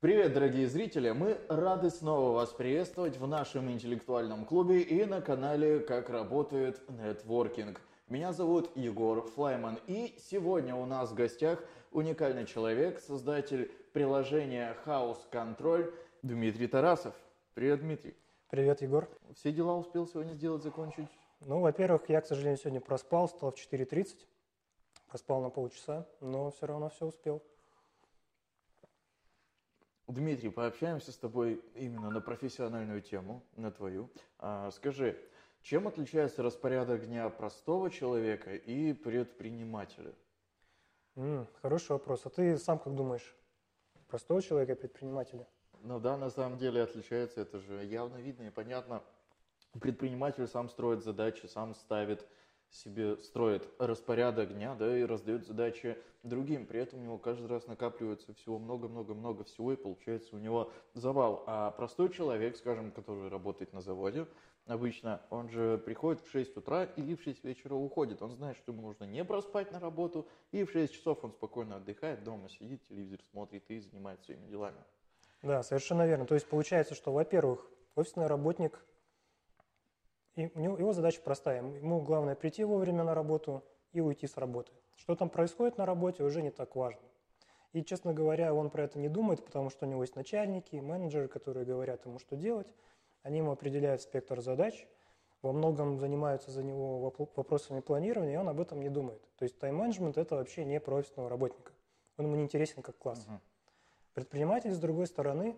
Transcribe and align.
Привет, 0.00 0.34
дорогие 0.34 0.68
зрители! 0.68 1.10
Мы 1.12 1.38
рады 1.48 1.88
снова 1.88 2.32
вас 2.32 2.50
приветствовать 2.50 3.16
в 3.16 3.26
нашем 3.26 3.70
интеллектуальном 3.72 4.44
клубе 4.44 4.82
и 4.82 5.06
на 5.06 5.22
канале 5.22 5.80
«Как 5.80 6.10
работает 6.10 6.86
нетворкинг». 6.90 7.80
Меня 8.06 8.34
зовут 8.34 8.70
Егор 8.76 9.22
Флайман, 9.22 9.78
и 9.86 10.14
сегодня 10.18 10.76
у 10.76 10.84
нас 10.84 11.12
в 11.12 11.14
гостях 11.14 11.64
уникальный 11.92 12.44
человек, 12.44 13.00
создатель 13.00 13.72
приложения 13.94 14.76
House 14.84 15.20
Control 15.32 15.90
Дмитрий 16.22 16.66
Тарасов. 16.66 17.14
Привет, 17.54 17.80
Дмитрий. 17.80 18.14
Привет, 18.50 18.82
Егор. 18.82 19.08
Все 19.34 19.50
дела 19.50 19.78
успел 19.78 20.06
сегодня 20.06 20.34
сделать, 20.34 20.62
закончить? 20.62 21.08
Ну, 21.40 21.60
во-первых, 21.60 22.02
я, 22.10 22.20
к 22.20 22.26
сожалению, 22.26 22.58
сегодня 22.58 22.82
проспал, 22.82 23.30
стал 23.30 23.50
в 23.50 23.54
4.30. 23.54 24.26
Проспал 25.08 25.40
на 25.40 25.48
полчаса, 25.48 26.06
но 26.20 26.50
все 26.50 26.66
равно 26.66 26.90
все 26.90 27.06
успел. 27.06 27.42
Дмитрий, 30.08 30.50
пообщаемся 30.50 31.10
с 31.10 31.16
тобой 31.16 31.60
именно 31.74 32.10
на 32.10 32.20
профессиональную 32.20 33.02
тему, 33.02 33.42
на 33.56 33.72
твою. 33.72 34.08
А, 34.38 34.70
скажи, 34.70 35.18
чем 35.62 35.88
отличается 35.88 36.44
распорядок 36.44 37.06
дня 37.06 37.28
простого 37.28 37.90
человека 37.90 38.54
и 38.54 38.92
предпринимателя? 38.92 40.14
Хороший 41.60 41.92
вопрос. 41.92 42.24
А 42.24 42.30
ты 42.30 42.56
сам 42.56 42.78
как 42.78 42.94
думаешь? 42.94 43.34
Простого 44.06 44.40
человека 44.40 44.72
и 44.72 44.76
предпринимателя? 44.76 45.44
Ну 45.82 45.98
да, 45.98 46.16
на 46.16 46.30
самом 46.30 46.56
деле 46.56 46.82
отличается, 46.82 47.40
это 47.40 47.58
же 47.58 47.84
явно 47.84 48.18
видно 48.18 48.44
и 48.44 48.50
понятно. 48.50 49.02
Предприниматель 49.80 50.46
сам 50.46 50.68
строит 50.68 51.02
задачи, 51.02 51.46
сам 51.46 51.74
ставит 51.74 52.28
себе 52.76 53.16
строит 53.18 53.68
распорядок 53.78 54.54
дня, 54.54 54.74
да, 54.74 54.98
и 54.98 55.04
раздает 55.04 55.46
задачи 55.46 55.96
другим. 56.22 56.66
При 56.66 56.80
этом 56.80 57.00
у 57.00 57.02
него 57.02 57.18
каждый 57.18 57.46
раз 57.46 57.66
накапливается 57.66 58.34
всего 58.34 58.58
много-много-много 58.58 59.44
всего, 59.44 59.72
и 59.72 59.76
получается 59.76 60.36
у 60.36 60.38
него 60.38 60.70
завал. 60.94 61.44
А 61.46 61.70
простой 61.72 62.10
человек, 62.10 62.56
скажем, 62.56 62.90
который 62.90 63.28
работает 63.28 63.72
на 63.72 63.80
заводе, 63.80 64.26
обычно 64.66 65.20
он 65.30 65.48
же 65.48 65.78
приходит 65.78 66.22
в 66.22 66.30
6 66.30 66.56
утра 66.56 66.84
и 66.84 67.14
в 67.14 67.22
6 67.22 67.44
вечера 67.44 67.74
уходит. 67.74 68.22
Он 68.22 68.30
знает, 68.32 68.56
что 68.56 68.72
ему 68.72 68.82
нужно 68.82 69.04
не 69.04 69.24
проспать 69.24 69.72
на 69.72 69.80
работу, 69.80 70.26
и 70.52 70.64
в 70.64 70.70
6 70.70 70.92
часов 70.92 71.24
он 71.24 71.32
спокойно 71.32 71.76
отдыхает, 71.76 72.24
дома 72.24 72.48
сидит, 72.48 72.82
телевизор 72.88 73.20
смотрит 73.30 73.64
и 73.70 73.80
занимается 73.80 74.26
своими 74.26 74.46
делами. 74.46 74.78
Да, 75.42 75.62
совершенно 75.62 76.06
верно. 76.06 76.26
То 76.26 76.34
есть 76.34 76.48
получается, 76.48 76.94
что, 76.94 77.12
во-первых, 77.12 77.66
офисный 77.94 78.26
работник 78.26 78.84
и 80.36 80.50
у 80.54 80.60
него, 80.60 80.78
его 80.78 80.92
задача 80.92 81.20
простая. 81.22 81.62
Ему 81.62 82.02
главное 82.02 82.34
прийти 82.34 82.62
вовремя 82.62 83.02
на 83.02 83.14
работу 83.14 83.64
и 83.92 84.00
уйти 84.00 84.26
с 84.26 84.36
работы. 84.36 84.70
Что 84.96 85.16
там 85.16 85.30
происходит 85.30 85.78
на 85.78 85.86
работе, 85.86 86.22
уже 86.22 86.42
не 86.42 86.50
так 86.50 86.76
важно. 86.76 87.00
И, 87.72 87.82
честно 87.82 88.14
говоря, 88.14 88.54
он 88.54 88.70
про 88.70 88.84
это 88.84 88.98
не 88.98 89.08
думает, 89.08 89.44
потому 89.44 89.70
что 89.70 89.86
у 89.86 89.88
него 89.88 90.02
есть 90.02 90.14
начальники, 90.14 90.76
менеджеры, 90.76 91.28
которые 91.28 91.66
говорят 91.66 92.06
ему, 92.06 92.18
что 92.18 92.36
делать. 92.36 92.72
Они 93.22 93.38
ему 93.38 93.50
определяют 93.50 94.02
спектр 94.02 94.40
задач, 94.40 94.86
во 95.42 95.52
многом 95.52 95.98
занимаются 95.98 96.50
за 96.50 96.62
него 96.62 97.12
вопросами 97.34 97.80
планирования, 97.80 98.34
и 98.34 98.36
он 98.36 98.48
об 98.48 98.60
этом 98.60 98.80
не 98.80 98.88
думает. 98.88 99.20
То 99.36 99.44
есть 99.44 99.58
тайм-менеджмент– 99.58 100.16
это 100.18 100.36
вообще 100.36 100.64
не 100.64 100.80
про 100.80 100.96
офисного 100.96 101.28
работника. 101.28 101.72
Он 102.18 102.26
ему 102.26 102.36
не 102.36 102.44
интересен 102.44 102.82
как 102.82 102.96
класс. 102.98 103.26
Угу. 103.26 103.40
Предприниматель, 104.14 104.72
с 104.72 104.78
другой 104.78 105.06
стороны, 105.06 105.56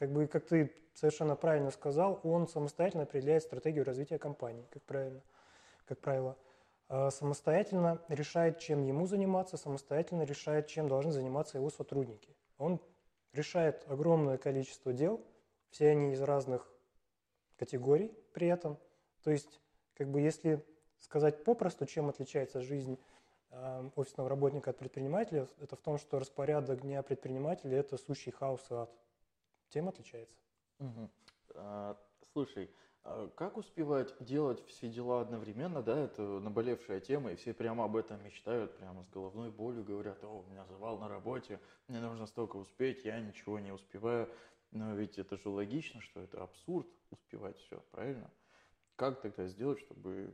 как 0.00 0.10
бы, 0.12 0.26
как 0.26 0.46
ты 0.46 0.72
совершенно 0.94 1.36
правильно 1.36 1.70
сказал, 1.70 2.20
он 2.24 2.48
самостоятельно 2.48 3.02
определяет 3.02 3.42
стратегию 3.42 3.84
развития 3.84 4.18
компании, 4.18 4.66
как 4.70 4.82
правильно, 4.84 5.20
как 5.84 5.98
правило. 5.98 6.38
А 6.88 7.10
самостоятельно 7.10 8.00
решает, 8.08 8.58
чем 8.58 8.82
ему 8.82 9.04
заниматься, 9.04 9.58
самостоятельно 9.58 10.22
решает, 10.22 10.68
чем 10.68 10.88
должны 10.88 11.12
заниматься 11.12 11.58
его 11.58 11.68
сотрудники. 11.68 12.34
Он 12.56 12.80
решает 13.34 13.84
огромное 13.88 14.38
количество 14.38 14.94
дел, 14.94 15.20
все 15.68 15.90
они 15.90 16.14
из 16.14 16.22
разных 16.22 16.66
категорий 17.58 18.10
при 18.32 18.48
этом. 18.48 18.78
То 19.22 19.30
есть, 19.30 19.60
как 19.92 20.08
бы, 20.08 20.22
если 20.22 20.64
сказать 20.98 21.44
попросту, 21.44 21.84
чем 21.84 22.08
отличается 22.08 22.62
жизнь 22.62 22.98
э, 23.50 23.90
офисного 23.96 24.30
работника 24.30 24.70
от 24.70 24.78
предпринимателя, 24.78 25.46
это 25.60 25.76
в 25.76 25.80
том, 25.82 25.98
что 25.98 26.18
распорядок 26.18 26.80
дня 26.80 27.02
предпринимателя– 27.02 27.76
это 27.80 27.98
сущий 27.98 28.32
хаос 28.32 28.66
и 28.70 28.74
ад. 28.74 28.90
Тем 29.70 29.88
отличается. 29.88 30.36
Угу. 30.78 31.10
А, 31.54 31.96
слушай, 32.32 32.70
а 33.02 33.28
как 33.28 33.56
успевать 33.56 34.14
делать 34.20 34.64
все 34.66 34.88
дела 34.90 35.22
одновременно, 35.22 35.82
да, 35.82 35.98
это 35.98 36.22
наболевшая 36.22 37.00
тема, 37.00 37.32
и 37.32 37.36
все 37.36 37.54
прямо 37.54 37.84
об 37.84 37.96
этом 37.96 38.22
мечтают, 38.22 38.76
прямо 38.76 39.02
с 39.04 39.08
головной 39.08 39.50
болью 39.50 39.84
говорят, 39.84 40.22
о, 40.22 40.40
у 40.40 40.42
меня 40.44 40.64
завал 40.66 40.98
на 40.98 41.08
работе, 41.08 41.60
мне 41.88 42.00
нужно 42.00 42.26
столько 42.26 42.56
успеть, 42.56 43.04
я 43.04 43.20
ничего 43.20 43.58
не 43.58 43.72
успеваю. 43.72 44.28
Но 44.72 44.94
ведь 44.94 45.18
это 45.18 45.36
же 45.36 45.48
логично, 45.48 46.00
что 46.00 46.20
это 46.20 46.42
абсурд 46.42 46.86
успевать 47.10 47.58
все, 47.58 47.80
правильно? 47.90 48.30
Как 48.94 49.20
тогда 49.20 49.46
сделать, 49.48 49.80
чтобы 49.80 50.32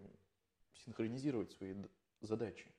синхронизировать 0.84 1.52
свои 1.52 1.74
задачи? 2.20 2.70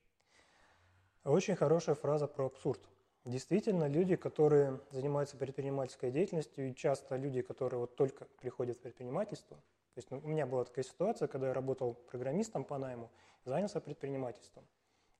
Очень 1.23 1.55
хорошая 1.55 1.95
фраза 1.95 2.27
про 2.27 2.45
абсурд. 2.45 2.81
Действительно, 3.27 3.89
люди, 3.89 4.15
которые 4.15 4.79
занимаются 4.89 5.35
предпринимательской 5.35 6.11
деятельностью, 6.11 6.69
и 6.69 6.73
часто 6.73 7.17
люди, 7.17 7.41
которые 7.41 7.81
вот 7.81 7.93
только 7.97 8.23
приходят 8.39 8.77
в 8.77 8.79
предпринимательство, 8.79 9.57
то 9.57 9.97
есть 9.97 10.09
ну, 10.11 10.21
у 10.23 10.27
меня 10.29 10.45
была 10.45 10.63
такая 10.63 10.85
ситуация, 10.85 11.27
когда 11.27 11.47
я 11.47 11.53
работал 11.53 11.93
программистом 11.93 12.63
по 12.63 12.77
найму, 12.77 13.11
занялся 13.43 13.81
предпринимательством. 13.81 14.65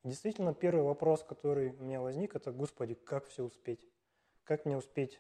Действительно, 0.06 0.54
первый 0.54 0.84
вопрос, 0.84 1.22
который 1.22 1.72
у 1.72 1.84
меня 1.84 2.00
возник, 2.00 2.34
это, 2.34 2.54
господи, 2.54 2.94
как 2.94 3.28
все 3.28 3.44
успеть? 3.44 3.86
Как 4.46 4.64
мне 4.64 4.78
успеть 4.78 5.20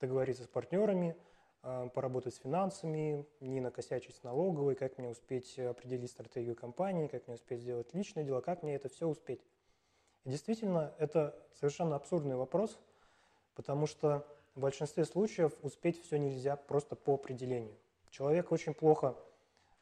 договориться 0.00 0.42
с 0.42 0.48
партнерами, 0.48 1.14
а, 1.62 1.86
поработать 1.90 2.34
с 2.34 2.38
финансами, 2.38 3.24
не 3.38 3.60
накосячить 3.60 4.16
с 4.16 4.24
налоговой, 4.24 4.74
как 4.74 4.98
мне 4.98 5.10
успеть 5.10 5.56
определить 5.60 6.10
стратегию 6.10 6.56
компании, 6.56 7.06
как 7.06 7.28
мне 7.28 7.36
успеть 7.36 7.60
сделать 7.60 7.94
личные 7.94 8.26
дела, 8.26 8.40
как 8.40 8.64
мне 8.64 8.74
это 8.74 8.88
все 8.88 9.06
успеть? 9.06 9.46
И 10.26 10.30
действительно, 10.30 10.92
это 10.98 11.40
совершенно 11.54 11.94
абсурдный 11.94 12.34
вопрос, 12.34 12.80
потому 13.54 13.86
что 13.86 14.26
в 14.56 14.60
большинстве 14.60 15.04
случаев 15.04 15.52
успеть 15.62 16.02
все 16.02 16.18
нельзя 16.18 16.56
просто 16.56 16.96
по 16.96 17.14
определению. 17.14 17.76
Человек 18.10 18.50
очень 18.50 18.74
плохо 18.74 19.14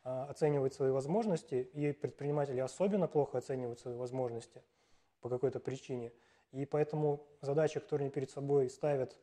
э, 0.04 0.10
оценивает 0.28 0.74
свои 0.74 0.90
возможности, 0.90 1.70
и 1.72 1.92
предприниматели 1.92 2.60
особенно 2.60 3.08
плохо 3.08 3.38
оценивают 3.38 3.80
свои 3.80 3.94
возможности 3.94 4.62
по 5.22 5.30
какой-то 5.30 5.60
причине. 5.60 6.12
И 6.52 6.66
поэтому 6.66 7.26
задача, 7.40 7.80
которую 7.80 8.04
они 8.04 8.10
перед 8.10 8.30
собой 8.30 8.68
ставят, 8.68 9.16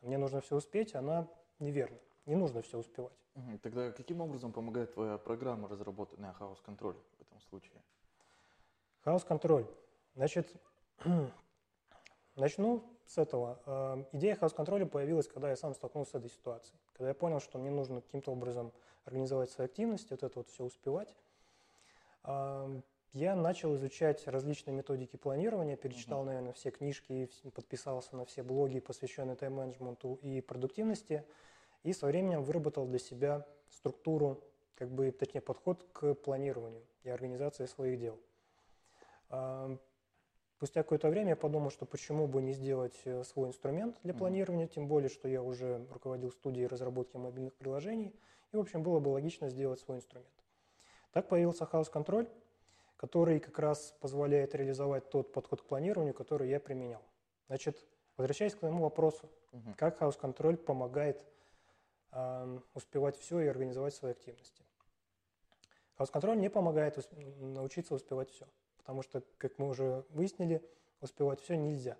мне 0.00 0.18
нужно 0.18 0.40
все 0.40 0.56
успеть, 0.56 0.96
она 0.96 1.28
неверна. 1.60 1.98
Не 2.26 2.34
нужно 2.34 2.62
все 2.62 2.78
успевать. 2.78 3.16
Тогда 3.62 3.92
каким 3.92 4.20
образом 4.20 4.52
помогает 4.52 4.92
твоя 4.92 5.18
программа, 5.18 5.68
разработанная 5.68 6.34
House 6.40 6.58
Control 6.66 6.96
в 7.16 7.20
этом 7.20 7.40
случае? 7.42 7.80
House 9.04 9.24
Control 9.24 9.68
Значит, 10.14 10.54
начну 12.36 12.84
с 13.04 13.18
этого. 13.18 13.60
Э, 13.66 14.04
идея 14.12 14.36
хаос-контроля 14.36 14.86
появилась, 14.86 15.26
когда 15.26 15.50
я 15.50 15.56
сам 15.56 15.74
столкнулся 15.74 16.12
с 16.12 16.14
этой 16.14 16.30
ситуацией. 16.30 16.78
Когда 16.92 17.08
я 17.08 17.14
понял, 17.14 17.40
что 17.40 17.58
мне 17.58 17.70
нужно 17.70 18.00
каким-то 18.00 18.30
образом 18.30 18.72
организовать 19.04 19.50
свои 19.50 19.66
активности, 19.66 20.12
вот 20.12 20.22
это 20.22 20.38
вот 20.38 20.48
все 20.48 20.64
успевать, 20.64 21.14
э, 22.24 22.80
я 23.12 23.34
начал 23.34 23.74
изучать 23.74 24.26
различные 24.26 24.74
методики 24.74 25.16
планирования, 25.16 25.76
перечитал, 25.76 26.24
наверное, 26.24 26.52
все 26.52 26.70
книжки, 26.70 27.28
подписался 27.52 28.16
на 28.16 28.24
все 28.24 28.42
блоги, 28.42 28.80
посвященные 28.80 29.36
тайм-менеджменту 29.36 30.14
и 30.22 30.40
продуктивности, 30.40 31.24
и 31.82 31.92
со 31.92 32.06
временем 32.06 32.42
выработал 32.42 32.86
для 32.86 32.98
себя 32.98 33.46
структуру, 33.68 34.42
как 34.74 34.90
бы, 34.90 35.10
точнее, 35.10 35.42
подход 35.42 35.86
к 35.92 36.14
планированию 36.14 36.82
и 37.02 37.10
организации 37.10 37.66
своих 37.66 38.00
дел. 38.00 38.18
Спустя 40.56 40.82
какое-то 40.84 41.08
время 41.08 41.30
я 41.30 41.36
подумал, 41.36 41.70
что 41.70 41.84
почему 41.84 42.28
бы 42.28 42.40
не 42.40 42.52
сделать 42.52 42.94
э, 43.04 43.24
свой 43.24 43.48
инструмент 43.48 43.96
для 44.04 44.14
планирования, 44.14 44.68
тем 44.68 44.86
более, 44.86 45.08
что 45.08 45.26
я 45.26 45.42
уже 45.42 45.84
руководил 45.90 46.30
студией 46.30 46.68
разработки 46.68 47.16
мобильных 47.16 47.54
приложений, 47.54 48.14
и, 48.52 48.56
в 48.56 48.60
общем, 48.60 48.84
было 48.84 49.00
бы 49.00 49.08
логично 49.08 49.48
сделать 49.48 49.80
свой 49.80 49.96
инструмент. 49.96 50.30
Так 51.12 51.28
появился 51.28 51.64
House 51.64 51.92
Control, 51.92 52.28
который 52.96 53.40
как 53.40 53.58
раз 53.58 53.96
позволяет 54.00 54.54
реализовать 54.54 55.10
тот 55.10 55.32
подход 55.32 55.60
к 55.60 55.64
планированию, 55.64 56.14
который 56.14 56.48
я 56.48 56.60
применял. 56.60 57.02
Значит, 57.48 57.84
возвращаясь 58.16 58.54
к 58.54 58.60
твоему 58.60 58.84
вопросу, 58.84 59.28
как 59.76 60.00
House 60.00 60.18
Control 60.20 60.56
помогает 60.56 61.26
э, 62.12 62.58
успевать 62.74 63.16
все 63.16 63.40
и 63.40 63.48
организовать 63.48 63.94
свои 63.94 64.12
активности. 64.12 64.62
House 65.98 66.12
Control 66.12 66.36
не 66.36 66.48
помогает 66.48 66.96
научиться 67.40 67.96
успевать 67.96 68.30
все 68.30 68.46
потому 68.84 69.00
что, 69.00 69.22
как 69.38 69.58
мы 69.58 69.68
уже 69.68 70.04
выяснили, 70.10 70.62
успевать 71.00 71.40
все 71.40 71.56
нельзя. 71.56 71.96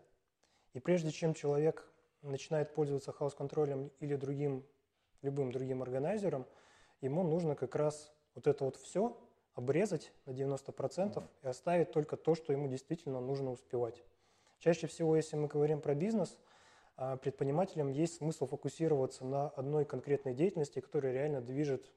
И 0.74 0.80
прежде 0.80 1.10
чем 1.10 1.32
человек 1.32 1.90
начинает 2.20 2.74
пользоваться 2.74 3.10
хаос-контролем 3.10 3.90
или 4.00 4.16
другим, 4.16 4.66
любым 5.22 5.50
другим 5.50 5.80
органайзером, 5.80 6.44
ему 7.00 7.22
нужно 7.22 7.56
как 7.56 7.74
раз 7.74 8.12
вот 8.34 8.46
это 8.46 8.64
вот 8.64 8.76
все 8.76 9.18
обрезать 9.54 10.12
на 10.26 10.32
90% 10.32 11.24
и 11.42 11.46
оставить 11.46 11.90
только 11.90 12.18
то, 12.18 12.34
что 12.34 12.52
ему 12.52 12.68
действительно 12.68 13.18
нужно 13.18 13.50
успевать. 13.50 14.04
Чаще 14.58 14.86
всего, 14.86 15.16
если 15.16 15.36
мы 15.36 15.48
говорим 15.48 15.80
про 15.80 15.94
бизнес, 15.94 16.38
а 16.96 17.16
предпринимателям 17.16 17.88
есть 17.88 18.16
смысл 18.16 18.46
фокусироваться 18.46 19.24
на 19.24 19.48
одной 19.48 19.86
конкретной 19.86 20.34
деятельности, 20.34 20.80
которая 20.80 21.14
реально 21.14 21.40
движет 21.40 21.90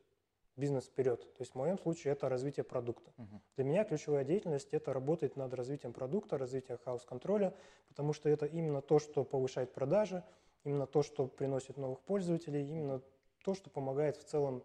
бизнес 0.58 0.86
вперед. 0.86 1.22
То 1.22 1.42
есть 1.42 1.54
в 1.54 1.56
моем 1.56 1.78
случае 1.78 2.14
это 2.14 2.28
развитие 2.28 2.64
продукта. 2.64 3.14
Мгм. 3.18 3.42
Для 3.56 3.64
меня 3.64 3.84
ключевая 3.86 4.24
деятельность– 4.24 4.70
это 4.72 4.92
работать 4.92 5.36
над 5.38 5.54
развитием 5.54 5.94
продукта, 5.94 6.38
развитием 6.38 6.80
хаос-контроля, 6.84 7.56
потому 7.88 8.12
что 8.14 8.28
это 8.28 8.46
именно 8.46 8.82
то, 8.82 9.00
что 9.00 9.24
повышает 9.24 9.74
продажи, 9.74 10.24
именно 10.64 10.88
то, 10.88 11.04
что 11.04 11.28
приносит 11.28 11.78
новых 11.78 12.02
пользователей, 12.02 12.68
именно 12.68 13.02
то, 13.44 13.54
что 13.54 13.70
помогает 13.70 14.18
в 14.18 14.24
целом 14.24 14.64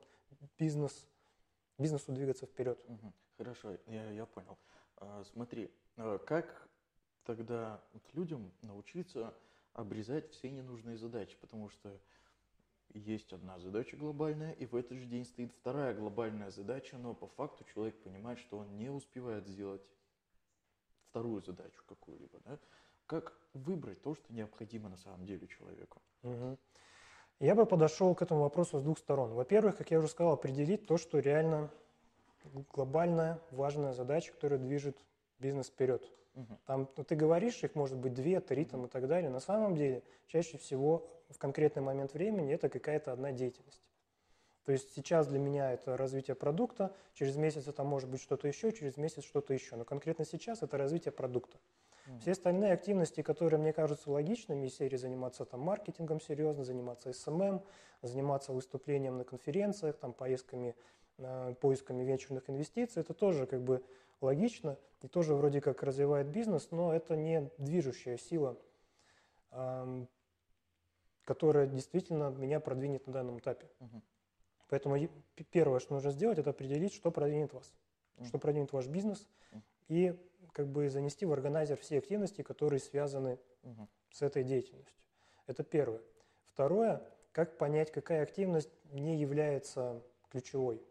бизнес, 0.58 1.06
бизнесу 1.78 2.12
двигаться 2.12 2.46
вперед. 2.46 2.82
Мгм. 2.88 3.12
Хорошо, 3.36 3.76
я, 3.86 4.10
я 4.10 4.26
понял. 4.26 4.58
А, 4.96 5.22
смотри, 5.24 5.70
а, 5.96 6.18
как 6.18 6.68
тогда 7.24 7.82
вот 7.92 8.02
людям 8.14 8.52
научиться 8.62 9.34
обрезать 9.74 10.30
все 10.30 10.50
ненужные 10.50 10.96
задачи? 10.96 11.36
Потому 11.40 11.68
что 11.68 12.00
есть 12.94 13.32
одна 13.32 13.58
задача 13.58 13.96
глобальная, 13.96 14.52
и 14.52 14.66
в 14.66 14.76
этот 14.76 14.98
же 14.98 15.06
день 15.06 15.24
стоит 15.24 15.52
вторая 15.52 15.94
глобальная 15.94 16.50
задача, 16.50 16.96
но 16.98 17.14
по 17.14 17.26
факту 17.26 17.64
человек 17.72 18.00
понимает, 18.02 18.38
что 18.38 18.58
он 18.58 18.76
не 18.76 18.90
успевает 18.90 19.46
сделать 19.46 19.82
вторую 21.10 21.42
задачу 21.42 21.82
какую-либо. 21.86 22.38
Да? 22.44 22.58
Как 23.06 23.38
выбрать 23.52 24.00
то, 24.02 24.14
что 24.14 24.32
необходимо 24.32 24.88
на 24.88 24.96
самом 24.96 25.26
деле 25.26 25.46
человеку? 25.46 26.00
Мгм. 26.22 26.58
Я 27.40 27.54
бы 27.54 27.66
подошел 27.66 28.14
к 28.14 28.22
этому 28.22 28.42
вопросу 28.42 28.78
с 28.78 28.82
двух 28.82 28.98
сторон. 28.98 29.34
Во-первых, 29.34 29.76
как 29.76 29.90
я 29.90 29.98
уже 29.98 30.08
сказал, 30.08 30.32
определить 30.32 30.86
то, 30.86 30.96
что 30.96 31.18
реально 31.18 31.70
глобальная, 32.72 33.40
важная 33.50 33.92
задача, 33.92 34.32
которая 34.32 34.58
движет 34.58 34.96
бизнес 35.38 35.66
вперед. 35.66 36.08
Мгм. 36.34 36.58
Там 36.66 36.88
ну, 36.96 37.04
ты 37.04 37.14
говоришь, 37.14 37.62
их 37.62 37.74
может 37.74 37.98
быть 37.98 38.14
две, 38.14 38.40
три 38.40 38.64
там, 38.64 38.86
и 38.86 38.88
так 38.88 39.06
далее. 39.06 39.28
На 39.28 39.40
самом 39.40 39.76
деле, 39.76 40.02
чаще 40.28 40.56
всего 40.56 41.06
в 41.32 41.38
конкретный 41.38 41.82
момент 41.82 42.14
времени 42.14 42.52
это 42.52 42.68
какая-то 42.68 43.12
одна 43.12 43.32
деятельность. 43.32 43.82
То 44.64 44.72
есть 44.72 44.94
сейчас 44.94 45.26
для 45.26 45.38
меня 45.38 45.72
это 45.72 45.96
развитие 45.96 46.36
продукта, 46.36 46.94
через 47.14 47.36
месяц 47.36 47.66
это 47.66 47.82
может 47.82 48.08
быть 48.08 48.20
что-то 48.20 48.46
еще, 48.46 48.72
через 48.72 48.96
месяц 48.96 49.24
что-то 49.24 49.52
еще. 49.52 49.74
Но 49.74 49.84
конкретно 49.84 50.24
сейчас 50.24 50.62
это 50.62 50.78
развитие 50.78 51.10
продукта. 51.10 51.58
Мгм. 52.06 52.20
Все 52.20 52.32
остальные 52.32 52.72
активности, 52.72 53.22
которые 53.22 53.58
мне 53.58 53.72
кажутся 53.72 54.10
логичными, 54.10 54.66
из 54.66 54.76
серии 54.76 54.96
заниматься 54.96 55.44
там 55.44 55.60
маркетингом 55.60 56.20
серьезно, 56.20 56.64
заниматься 56.64 57.12
SMM, 57.12 57.62
заниматься 58.02 58.52
выступлением 58.52 59.18
на 59.18 59.24
конференциях, 59.24 59.98
там 59.98 60.12
поездками, 60.12 60.76
э, 61.18 61.54
поисками 61.60 62.04
венчурных 62.04 62.48
инвестиций, 62.48 63.00
это 63.00 63.14
тоже 63.14 63.46
как 63.46 63.62
бы 63.62 63.82
логично 64.20 64.78
и 65.00 65.08
тоже 65.08 65.34
вроде 65.34 65.60
как 65.60 65.82
развивает 65.82 66.28
бизнес, 66.28 66.68
но 66.70 66.94
это 66.94 67.16
не 67.16 67.50
движущая 67.58 68.16
сила, 68.16 68.56
ам, 69.50 70.08
которая 71.24 71.66
действительно 71.66 72.30
меня 72.30 72.60
продвинет 72.60 73.06
на 73.06 73.12
данном 73.12 73.38
этапе. 73.38 73.68
Мгм. 73.80 74.02
Поэтому 74.68 74.96
первое, 75.50 75.80
что 75.80 75.94
нужно 75.94 76.10
сделать, 76.10 76.38
это 76.38 76.50
определить, 76.50 76.94
что 76.94 77.10
продвинет 77.10 77.52
вас, 77.52 77.74
Мгм. 78.16 78.26
что 78.26 78.38
продвинет 78.38 78.72
ваш 78.72 78.86
бизнес, 78.86 79.28
и 79.88 80.18
как 80.52 80.68
бы 80.68 80.88
занести 80.88 81.26
в 81.26 81.32
органайзер 81.32 81.76
все 81.78 81.98
активности, 81.98 82.42
которые 82.42 82.80
связаны 82.80 83.38
Мгм. 83.62 83.88
с 84.10 84.22
этой 84.22 84.44
деятельностью. 84.44 84.96
Это 85.46 85.62
первое. 85.62 86.00
Второе, 86.46 87.02
как 87.32 87.58
понять, 87.58 87.90
какая 87.90 88.22
активность 88.22 88.70
не 88.92 89.16
является 89.18 90.02
ключевой. 90.30 90.82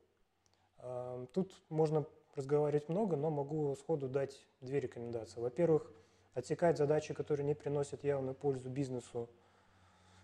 А, 0.77 1.25
Тут 1.34 1.62
можно 1.69 2.06
разговаривать 2.36 2.89
много, 2.89 3.16
но 3.16 3.30
могу 3.30 3.75
сходу 3.75 4.07
дать 4.07 4.48
две 4.62 4.80
рекомендации. 4.80 5.39
Во-первых, 5.39 5.92
отсекать 6.34 6.77
задачи, 6.77 7.13
которые 7.13 7.45
не 7.45 7.56
приносят 7.56 8.04
явную 8.04 8.36
пользу 8.36 8.69
бизнесу, 8.69 9.30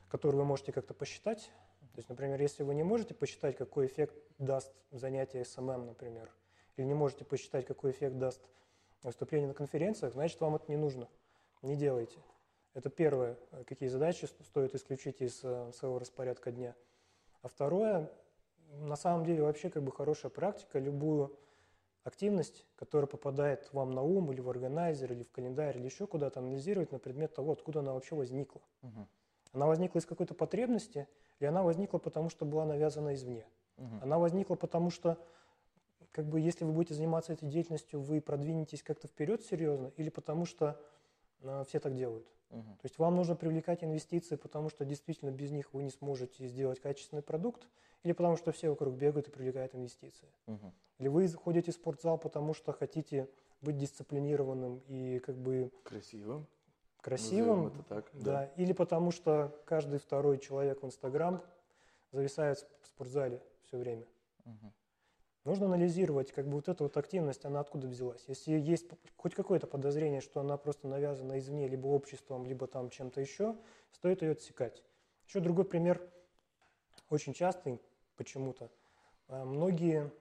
которые 0.09 0.39
вы 0.39 0.45
можете 0.45 0.71
как-то 0.71 0.93
посчитать. 0.93 1.51
То 1.93 1.99
есть, 1.99 2.09
например, 2.09 2.39
если 2.39 2.63
вы 2.63 2.75
не 2.75 2.83
можете 2.83 3.13
посчитать, 3.13 3.57
какой 3.57 3.87
эффект 3.87 4.15
даст 4.37 4.71
занятие 4.91 5.43
SMM, 5.43 5.87
например, 5.87 6.31
или 6.75 6.85
не 6.85 6.93
можете 6.93 7.25
посчитать, 7.25 7.65
какой 7.65 7.91
эффект 7.91 8.17
даст 8.17 8.49
выступление 9.03 9.47
на 9.47 9.53
конференциях, 9.53 10.13
значит, 10.13 10.39
вам 10.39 10.55
это 10.55 10.65
не 10.69 10.77
нужно. 10.77 11.07
Не 11.61 11.75
делайте. 11.75 12.19
Это 12.73 12.89
первое, 12.89 13.37
э, 13.51 13.63
какие 13.63 13.89
задачи 13.89 14.25
стоит 14.25 14.75
исключить 14.75 15.21
из 15.21 15.43
э, 15.43 15.71
своего 15.73 15.97
распорядка 15.97 16.51
дня. 16.51 16.75
А 17.41 17.47
второе, 17.47 18.11
на 18.69 18.95
самом 18.95 19.25
деле 19.25 19.41
вообще 19.41 19.69
как 19.69 19.83
бы 19.83 19.91
хорошая 19.91 20.29
практика, 20.29 20.77
любую 20.77 21.35
активность, 22.03 22.65
которая 22.75 23.07
попадает 23.07 23.73
вам 23.73 23.91
на 23.91 24.01
ум 24.01 24.31
или 24.31 24.39
в 24.39 24.49
органайзер, 24.49 25.11
или 25.11 25.23
в 25.23 25.31
календарь, 25.31 25.77
или 25.77 25.85
еще 25.85 26.07
куда-то, 26.07 26.39
анализировать 26.39 26.91
на 26.91 26.99
предмет 26.99 27.33
того, 27.33 27.53
откуда 27.53 27.79
она 27.79 27.93
вообще 27.93 28.15
возникла. 28.15 28.61
Мгм. 28.81 29.07
Она 29.57 29.65
возникла 29.65 29.97
из 29.97 30.05
какой-то 30.05 30.35
потребности, 30.35 31.07
или 31.39 31.47
она 31.47 31.63
возникла 31.63 31.97
потому, 31.97 32.29
что 32.29 32.45
была 32.45 32.63
навязана 32.63 33.15
извне. 33.15 33.47
Мгм. 33.77 34.03
Она 34.03 34.19
возникла 34.19 34.53
потому, 34.53 34.91
что 34.91 35.17
как 36.11 36.27
бы, 36.27 36.39
если 36.39 36.63
вы 36.63 36.73
будете 36.73 36.93
заниматься 36.93 37.33
этой 37.33 37.49
деятельностью, 37.49 37.99
вы 37.99 38.21
продвинетесь 38.21 38.83
как-то 38.83 39.07
вперед 39.07 39.41
серьезно, 39.41 39.91
или 39.97 40.09
потому 40.09 40.45
что 40.45 40.79
э, 41.41 41.63
все 41.67 41.79
так 41.79 41.95
делают. 41.95 42.27
Мгм. 42.51 42.75
То 42.75 42.85
есть 42.85 42.99
вам 42.99 43.15
нужно 43.15 43.35
привлекать 43.35 43.83
инвестиции, 43.83 44.35
потому 44.35 44.69
что 44.69 44.85
действительно 44.85 45.31
без 45.31 45.49
них 45.49 45.73
вы 45.73 45.81
не 45.81 45.89
сможете 45.89 46.47
сделать 46.47 46.79
качественный 46.79 47.23
продукт, 47.23 47.67
или 48.03 48.11
потому 48.11 48.37
что 48.37 48.51
все 48.51 48.69
вокруг 48.69 48.93
бегают 48.93 49.27
и 49.27 49.31
привлекают 49.31 49.73
инвестиции. 49.73 50.29
Мгм. 50.45 50.71
Или 50.99 51.07
вы 51.07 51.27
ходите 51.29 51.71
в 51.71 51.73
спортзал, 51.73 52.19
потому 52.19 52.53
что 52.53 52.73
хотите 52.73 53.27
быть 53.61 53.77
дисциплинированным 53.77 54.83
и 54.87 55.17
как 55.17 55.35
бы 55.35 55.71
Красиво. 55.83 56.45
Красивым, 57.01 57.63
Назовем 57.63 57.67
это 57.67 57.83
так. 57.83 58.11
да. 58.13 58.45
Или 58.57 58.73
потому 58.73 59.11
что 59.11 59.55
каждый 59.65 59.99
второй 59.99 60.37
человек 60.39 60.81
в 60.81 60.85
Инстаграм 60.85 61.43
зависает 62.11 62.67
в 62.81 62.87
спортзале 62.87 63.41
все 63.63 63.77
время. 63.77 64.05
Мгм. 64.45 64.73
Нужно 65.45 65.67
анализировать, 65.67 66.33
как 66.33 66.45
бы 66.45 66.55
вот 66.55 66.67
эта 66.67 66.83
вот 66.83 66.97
активность, 66.97 67.45
она 67.45 67.61
откуда 67.61 67.87
взялась. 67.87 68.23
Если 68.27 68.51
есть 68.51 68.89
хоть 69.15 69.33
какое-то 69.33 69.65
подозрение, 69.65 70.19
что 70.19 70.41
она 70.41 70.57
просто 70.57 70.87
навязана 70.89 71.39
извне, 71.39 71.67
либо 71.69 71.87
обществом, 71.87 72.45
либо 72.45 72.67
там 72.67 72.89
чем-то 72.89 73.21
еще, 73.21 73.55
стоит 73.91 74.21
ее 74.21 74.31
отсекать. 74.31 74.83
Еще 75.25 75.39
другой 75.39 75.63
пример, 75.63 76.01
очень 77.09 77.33
частый 77.33 77.79
почему-то. 78.17 78.69
А, 79.29 79.45
Многие 79.45 80.11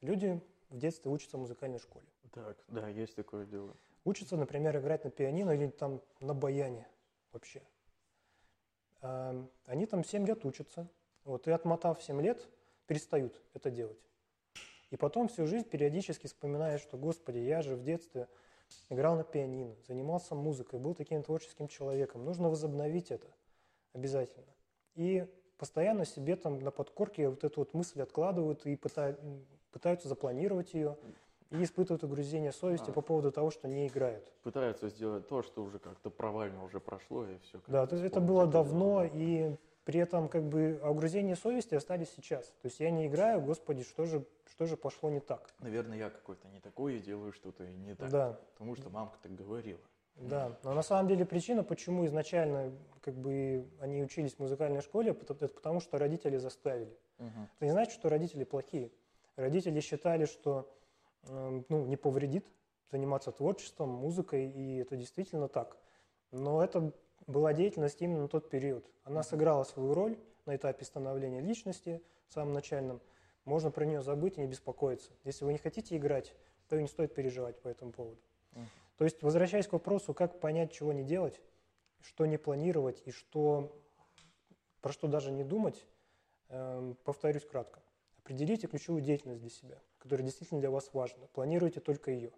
люди 0.00 0.40
в 0.70 0.78
детстве 0.78 1.10
учатся 1.10 1.36
в 1.36 1.40
музыкальной 1.40 1.78
школе. 1.78 2.06
Так, 2.32 2.56
да, 2.66 2.88
есть 2.88 3.14
такое 3.14 3.46
дело. 3.46 3.76
Учатся, 4.04 4.36
например, 4.36 4.76
играть 4.76 5.04
на 5.04 5.10
пианино 5.10 5.52
или 5.52 5.68
там 5.68 6.02
на 6.20 6.34
баяне 6.34 6.86
вообще. 7.32 7.62
А, 9.00 9.46
Они 9.66 9.86
там 9.86 10.04
7 10.04 10.26
лет 10.26 10.44
учатся, 10.44 10.88
вот, 11.24 11.48
и 11.48 11.50
отмотав 11.50 12.02
7 12.02 12.20
лет, 12.20 12.46
перестают 12.86 13.40
это 13.54 13.70
делать. 13.70 13.98
И 14.90 14.96
потом 14.96 15.28
всю 15.28 15.46
жизнь 15.46 15.68
периодически 15.68 16.26
вспоминают, 16.26 16.82
что, 16.82 16.96
господи, 16.96 17.38
я 17.38 17.62
же 17.62 17.74
в 17.74 17.82
детстве 17.82 18.28
играл 18.90 19.16
на 19.16 19.24
пианино, 19.24 19.74
занимался 19.86 20.34
музыкой, 20.34 20.78
был 20.78 20.94
таким 20.94 21.22
творческим 21.22 21.68
человеком. 21.68 22.24
Нужно 22.24 22.48
возобновить 22.48 23.10
это 23.10 23.26
обязательно. 23.92 24.52
И 24.94 25.26
постоянно 25.56 26.04
себе 26.04 26.36
там 26.36 26.60
на 26.60 26.70
подкорке 26.70 27.28
вот 27.28 27.42
эту 27.42 27.60
вот 27.60 27.74
мысль 27.74 28.02
откладывают 28.02 28.66
и 28.66 28.76
пыта- 28.76 29.18
пытаются 29.72 30.08
запланировать 30.08 30.74
ее, 30.74 30.96
и 31.50 31.62
испытывают 31.62 32.02
угрызение 32.04 32.52
совести 32.52 32.90
А. 32.90 32.92
по 32.92 33.00
поводу 33.00 33.30
того, 33.30 33.50
что 33.50 33.68
не 33.68 33.86
играют. 33.86 34.32
Пытаются 34.42 34.88
сделать 34.88 35.28
то, 35.28 35.42
что 35.42 35.62
уже 35.62 35.78
как-то 35.78 36.10
провально 36.10 36.64
уже 36.64 36.80
прошло, 36.80 37.24
и 37.26 37.38
все. 37.38 37.60
Да, 37.66 37.86
то 37.86 37.94
есть 37.96 38.06
это 38.06 38.20
было 38.20 38.46
давно, 38.46 39.04
и 39.04 39.56
при 39.84 40.00
этом 40.00 40.28
как 40.28 40.44
бы 40.44 40.80
а 40.82 40.90
угрызения 40.90 41.36
совести 41.36 41.74
остались 41.74 42.10
сейчас. 42.16 42.46
То 42.46 42.68
есть 42.68 42.80
я 42.80 42.90
не 42.90 43.06
играю, 43.06 43.40
господи, 43.40 43.82
что 43.84 44.06
же, 44.06 44.24
что 44.46 44.66
же 44.66 44.76
пошло 44.76 45.10
не 45.10 45.20
так? 45.20 45.52
Наверное, 45.60 45.98
я 45.98 46.10
какой-то 46.10 46.48
не 46.48 46.60
такой 46.60 46.96
и 46.96 47.00
делаю 47.00 47.32
что-то 47.32 47.66
не 47.66 47.94
так. 47.94 48.10
Да, 48.10 48.40
Потому 48.54 48.74
что 48.76 48.88
мамка 48.90 49.18
так 49.22 49.34
говорила. 49.34 49.80
да. 50.16 50.58
Но 50.62 50.72
на 50.74 50.82
самом 50.82 51.08
деле 51.08 51.24
причина, 51.26 51.62
почему 51.62 52.06
изначально 52.06 52.72
как 53.02 53.14
бы 53.14 53.68
они 53.80 54.02
учились 54.02 54.34
в 54.34 54.38
музыкальной 54.38 54.80
школе, 54.80 55.10
это 55.10 55.34
потому 55.48 55.80
что 55.80 55.98
родители 55.98 56.38
заставили. 56.38 56.96
Мгм. 57.18 57.48
Это 57.56 57.64
не 57.66 57.70
значит, 57.72 57.92
что 57.92 58.08
родители 58.08 58.44
плохие. 58.44 58.90
Родители 59.36 59.80
считали, 59.80 60.24
что 60.24 60.72
ну, 61.28 61.86
не 61.86 61.96
повредит 61.96 62.46
заниматься 62.90 63.32
творчеством, 63.32 63.88
музыкой, 63.90 64.50
и 64.50 64.76
это 64.78 64.96
действительно 64.96 65.48
так. 65.48 65.76
Но 66.30 66.62
это 66.62 66.92
была 67.26 67.52
деятельность 67.52 68.00
именно 68.02 68.22
на 68.22 68.28
тот 68.28 68.50
период. 68.50 68.84
Она 69.04 69.22
сыграла 69.22 69.64
свою 69.64 69.94
роль 69.94 70.18
на 70.46 70.56
этапе 70.56 70.84
становления 70.84 71.40
личности, 71.40 72.02
в 72.28 72.32
самом 72.32 72.52
начальном. 72.52 73.00
Можно 73.44 73.70
про 73.70 73.84
нее 73.84 74.02
забыть 74.02 74.38
и 74.38 74.40
не 74.40 74.46
беспокоиться. 74.46 75.12
Если 75.24 75.44
вы 75.44 75.52
не 75.52 75.58
хотите 75.58 75.96
играть, 75.96 76.34
то 76.68 76.76
и 76.76 76.82
не 76.82 76.88
стоит 76.88 77.14
переживать 77.14 77.60
по 77.60 77.68
этому 77.68 77.92
поводу. 77.92 78.20
То 78.96 79.04
есть, 79.04 79.22
возвращаясь 79.22 79.66
к 79.66 79.72
вопросу, 79.72 80.14
как 80.14 80.40
понять, 80.40 80.72
чего 80.72 80.92
не 80.92 81.02
делать, 81.02 81.40
что 82.00 82.26
не 82.26 82.38
планировать 82.38 83.02
и 83.06 83.10
что, 83.10 83.76
про 84.80 84.92
что 84.92 85.08
даже 85.08 85.32
не 85.32 85.42
думать, 85.42 85.84
эм, 86.48 86.96
повторюсь 87.02 87.44
кратко. 87.44 87.82
Определите 88.18 88.68
ключевую 88.68 89.02
деятельность 89.02 89.40
для 89.40 89.50
себя, 89.50 89.82
которая 90.04 90.26
действительно 90.26 90.60
для 90.60 90.70
вас 90.70 90.90
важна. 90.92 91.26
Планируйте 91.32 91.80
только 91.80 92.10
ее. 92.10 92.30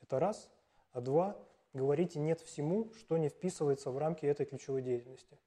Это 0.00 0.18
раз. 0.18 0.50
А 0.92 1.00
два, 1.02 1.38
говорите 1.74 2.18
«нет» 2.18 2.40
всему, 2.40 2.90
что 2.94 3.18
не 3.18 3.28
вписывается 3.28 3.90
в 3.90 3.98
рамки 3.98 4.24
этой 4.24 4.46
ключевой 4.46 4.80
деятельности. 4.80 5.38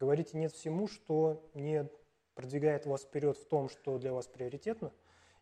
Говорите 0.00 0.38
«нет» 0.38 0.52
всему, 0.52 0.88
что 0.88 1.50
не 1.52 1.86
продвигает 2.34 2.86
вас 2.86 3.02
вперед 3.02 3.36
в 3.36 3.46
том, 3.46 3.68
что 3.68 3.98
для 3.98 4.14
вас 4.14 4.26
приоритетно. 4.26 4.90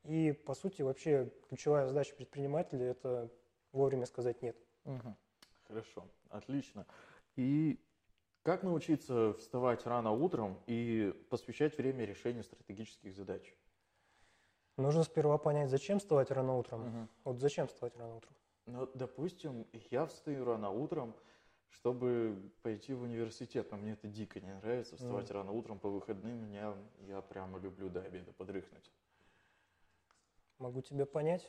И, 0.02 0.32
по 0.32 0.54
сути, 0.54 0.82
вообще 0.82 1.30
ключевая 1.48 1.86
задача 1.86 2.16
предпринимателя– 2.16 2.86
это 2.90 3.30
вовремя 3.70 4.06
сказать 4.06 4.42
«нет». 4.42 4.56
Угу. 4.84 5.16
Хорошо, 5.68 6.08
отлично. 6.30 6.84
И 7.36 7.78
как 8.42 8.64
научиться 8.64 9.34
вставать 9.34 9.86
рано 9.86 10.10
утром 10.10 10.60
и 10.66 11.14
посвящать 11.30 11.78
время 11.78 12.04
решению 12.06 12.42
стратегических 12.42 13.14
задач? 13.14 13.54
Нужно 14.80 15.04
сперва 15.04 15.36
понять, 15.36 15.68
зачем 15.68 15.98
вставать 15.98 16.30
рано 16.30 16.56
утром. 16.56 16.86
Мгм. 16.86 17.08
Вот 17.24 17.38
зачем 17.38 17.66
вставать 17.66 17.94
рано 17.98 18.16
утром? 18.16 18.34
Ну, 18.64 18.88
допустим, 18.94 19.66
я 19.90 20.06
встаю 20.06 20.44
рано 20.44 20.70
утром, 20.70 21.14
чтобы 21.68 22.50
пойти 22.62 22.94
в 22.94 23.02
университет, 23.02 23.70
но 23.70 23.76
мне 23.76 23.92
это 23.92 24.08
дико 24.08 24.40
не 24.40 24.54
нравится, 24.54 24.96
вставать 24.96 25.26
Мгм. 25.26 25.34
рано 25.38 25.52
утром 25.52 25.78
по 25.78 25.90
выходным, 25.90 26.46
меня, 26.46 26.74
я 27.06 27.20
прямо 27.20 27.58
люблю 27.58 27.90
до 27.90 28.00
обеда 28.00 28.32
подрыхнуть. 28.32 28.90
Могу 30.58 30.80
тебя 30.80 31.04
понять. 31.04 31.46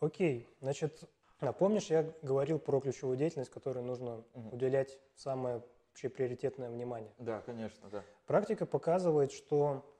Окей, 0.00 0.46
значит, 0.60 1.08
а 1.38 1.52
помнишь, 1.54 1.86
я 1.86 2.02
говорил 2.22 2.58
про 2.58 2.80
ключевую 2.80 3.16
деятельность, 3.16 3.50
которой 3.50 3.82
нужно 3.82 4.24
Мгм. 4.34 4.54
уделять 4.54 5.00
самое 5.14 5.62
вообще 5.88 6.10
приоритетное 6.10 6.68
внимание. 6.68 7.14
Да, 7.18 7.40
конечно, 7.40 7.88
да. 7.88 8.04
Практика 8.26 8.66
показывает, 8.66 9.32
что 9.32 9.93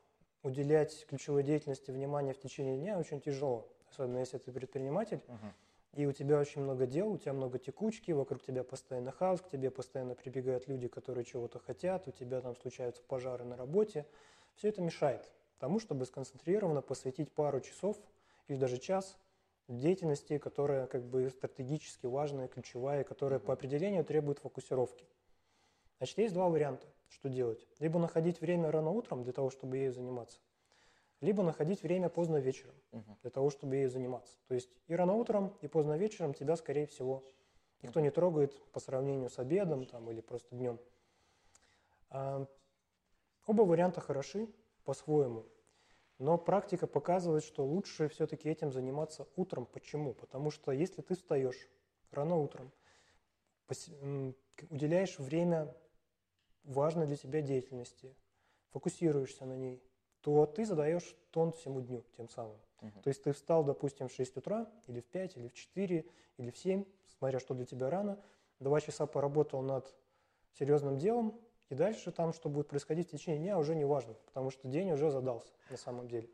уделять 0.45 1.07
ключевой 1.07 1.43
деятельности 1.43 1.91
внимание 1.91 2.35
в 2.35 2.39
течение 2.39 2.77
дня 2.77 2.99
очень 2.99 3.21
тяжело, 3.21 3.67
особенно 3.91 4.19
если 4.19 4.39
ты 4.39 4.53
предприниматель, 4.53 5.21
Мгм. 5.27 5.53
и 5.95 6.07
у 6.07 6.13
тебя 6.13 6.39
очень 6.39 6.61
много 6.61 6.87
дел, 6.87 7.13
у 7.13 7.19
тебя 7.19 7.33
много 7.33 7.59
текучки, 7.59 8.13
вокруг 8.13 8.43
тебя 8.43 8.63
постоянно 8.63 9.11
хаос, 9.11 9.41
к 9.41 9.49
тебе 9.49 9.71
постоянно 9.71 10.15
прибегают 10.15 10.69
люди, 10.69 10.87
которые 10.87 11.25
чего-то 11.25 11.59
хотят, 11.59 12.07
у 12.07 12.13
тебя 12.13 12.41
там 12.41 12.55
случаются 12.57 13.03
пожары 13.03 13.45
на 13.45 13.57
работе. 13.57 14.07
Все 14.55 14.69
это 14.69 14.83
мешает 14.83 15.33
тому, 15.59 15.81
чтобы 15.81 16.05
сконцентрированно 16.05 16.83
посвятить 16.83 17.33
пару 17.33 17.61
часов 17.61 17.97
или 18.47 18.59
даже 18.59 18.77
час 18.77 19.19
деятельности, 19.67 20.37
которая 20.37 20.87
как 20.87 21.05
бы 21.05 21.31
стратегически 21.31 22.05
важная, 22.05 22.49
ключевая, 22.49 23.03
которая 23.03 23.39
по 23.41 23.55
определению 23.55 24.05
требует 24.05 24.41
фокусировки. 24.41 25.07
Значит, 25.99 26.19
есть 26.19 26.35
два 26.35 26.51
варианта, 26.51 26.87
что 27.15 27.29
делать. 27.29 27.67
Либо 27.79 27.99
находить 27.99 28.41
время 28.41 28.71
рано 28.71 28.91
утром 28.91 29.23
для 29.23 29.33
того, 29.33 29.51
чтобы 29.51 29.77
ею 29.79 29.93
заниматься, 29.93 30.41
либо 31.21 31.43
находить 31.43 31.83
время 31.83 32.09
поздно 32.09 32.37
вечером 32.37 32.75
для 33.23 33.31
того, 33.31 33.51
чтобы 33.51 33.77
ею 33.77 33.91
заниматься. 33.91 34.37
То 34.49 34.55
есть 34.55 34.71
и 34.87 34.95
рано 34.95 35.15
утром, 35.15 35.57
и 35.63 35.69
поздно 35.69 35.97
вечером 35.97 36.35
тебя, 36.35 36.57
скорее 36.57 36.87
всего, 36.87 37.25
никто 37.83 38.01
не 38.01 38.11
трогает 38.11 38.61
по 38.73 38.81
сравнению 38.81 39.31
с 39.31 39.39
обедом 39.39 39.87
там, 39.87 40.11
или 40.11 40.21
просто 40.21 40.55
днем. 40.55 40.79
А, 42.11 42.47
Оба 43.47 43.63
варианта 43.63 44.01
хороши 44.01 44.49
по-своему, 44.85 45.47
но 46.19 46.39
практика 46.39 46.87
показывает, 46.87 47.45
что 47.45 47.65
лучше 47.65 48.09
все-таки 48.09 48.49
этим 48.49 48.73
заниматься 48.73 49.29
утром. 49.37 49.67
Почему? 49.67 50.15
Потому 50.15 50.51
что 50.51 50.73
если 50.73 51.03
ты 51.03 51.15
встаешь 51.15 51.69
рано 52.11 52.37
утром, 52.37 52.73
уделяешь 54.71 55.19
время 55.19 55.75
важной 56.65 57.07
для 57.07 57.17
тебя 57.17 57.43
деятельности, 57.43 58.15
фокусируешься 58.71 59.45
на 59.45 59.55
ней, 59.55 59.83
то 60.21 60.47
ты 60.47 60.65
задаешь 60.65 61.15
тон 61.31 61.53
всему 61.53 61.81
дню 61.81 62.05
тем 62.17 62.29
самым. 62.29 62.59
Мгм. 62.81 63.03
То 63.03 63.09
есть 63.09 63.23
ты 63.23 63.33
встал, 63.33 63.65
допустим, 63.65 64.09
в 64.09 64.13
6 64.13 64.37
утра, 64.37 64.71
или 64.87 65.01
в 65.01 65.05
5, 65.07 65.37
или 65.37 65.49
в 65.49 65.55
4, 65.55 66.05
или 66.39 66.51
в 66.51 66.59
7, 66.59 66.85
смотря 67.19 67.39
что 67.39 67.55
для 67.55 67.65
тебя 67.65 67.91
рано, 67.91 68.19
два 68.61 68.81
часа 68.81 69.07
поработал 69.07 69.63
над 69.63 69.95
серьезным 70.59 70.99
делом, 70.99 71.41
и 71.69 71.75
дальше 71.75 72.13
там, 72.13 72.33
что 72.33 72.49
будет 72.49 72.69
происходить 72.69 73.09
в 73.09 73.11
течение 73.11 73.41
дня, 73.41 73.59
уже 73.59 73.75
не 73.75 73.85
важно, 73.85 74.15
потому 74.27 74.51
что 74.51 74.69
день 74.69 74.91
уже 74.93 75.11
задался 75.11 75.53
на 75.71 75.77
самом 75.77 76.09
деле. 76.09 76.29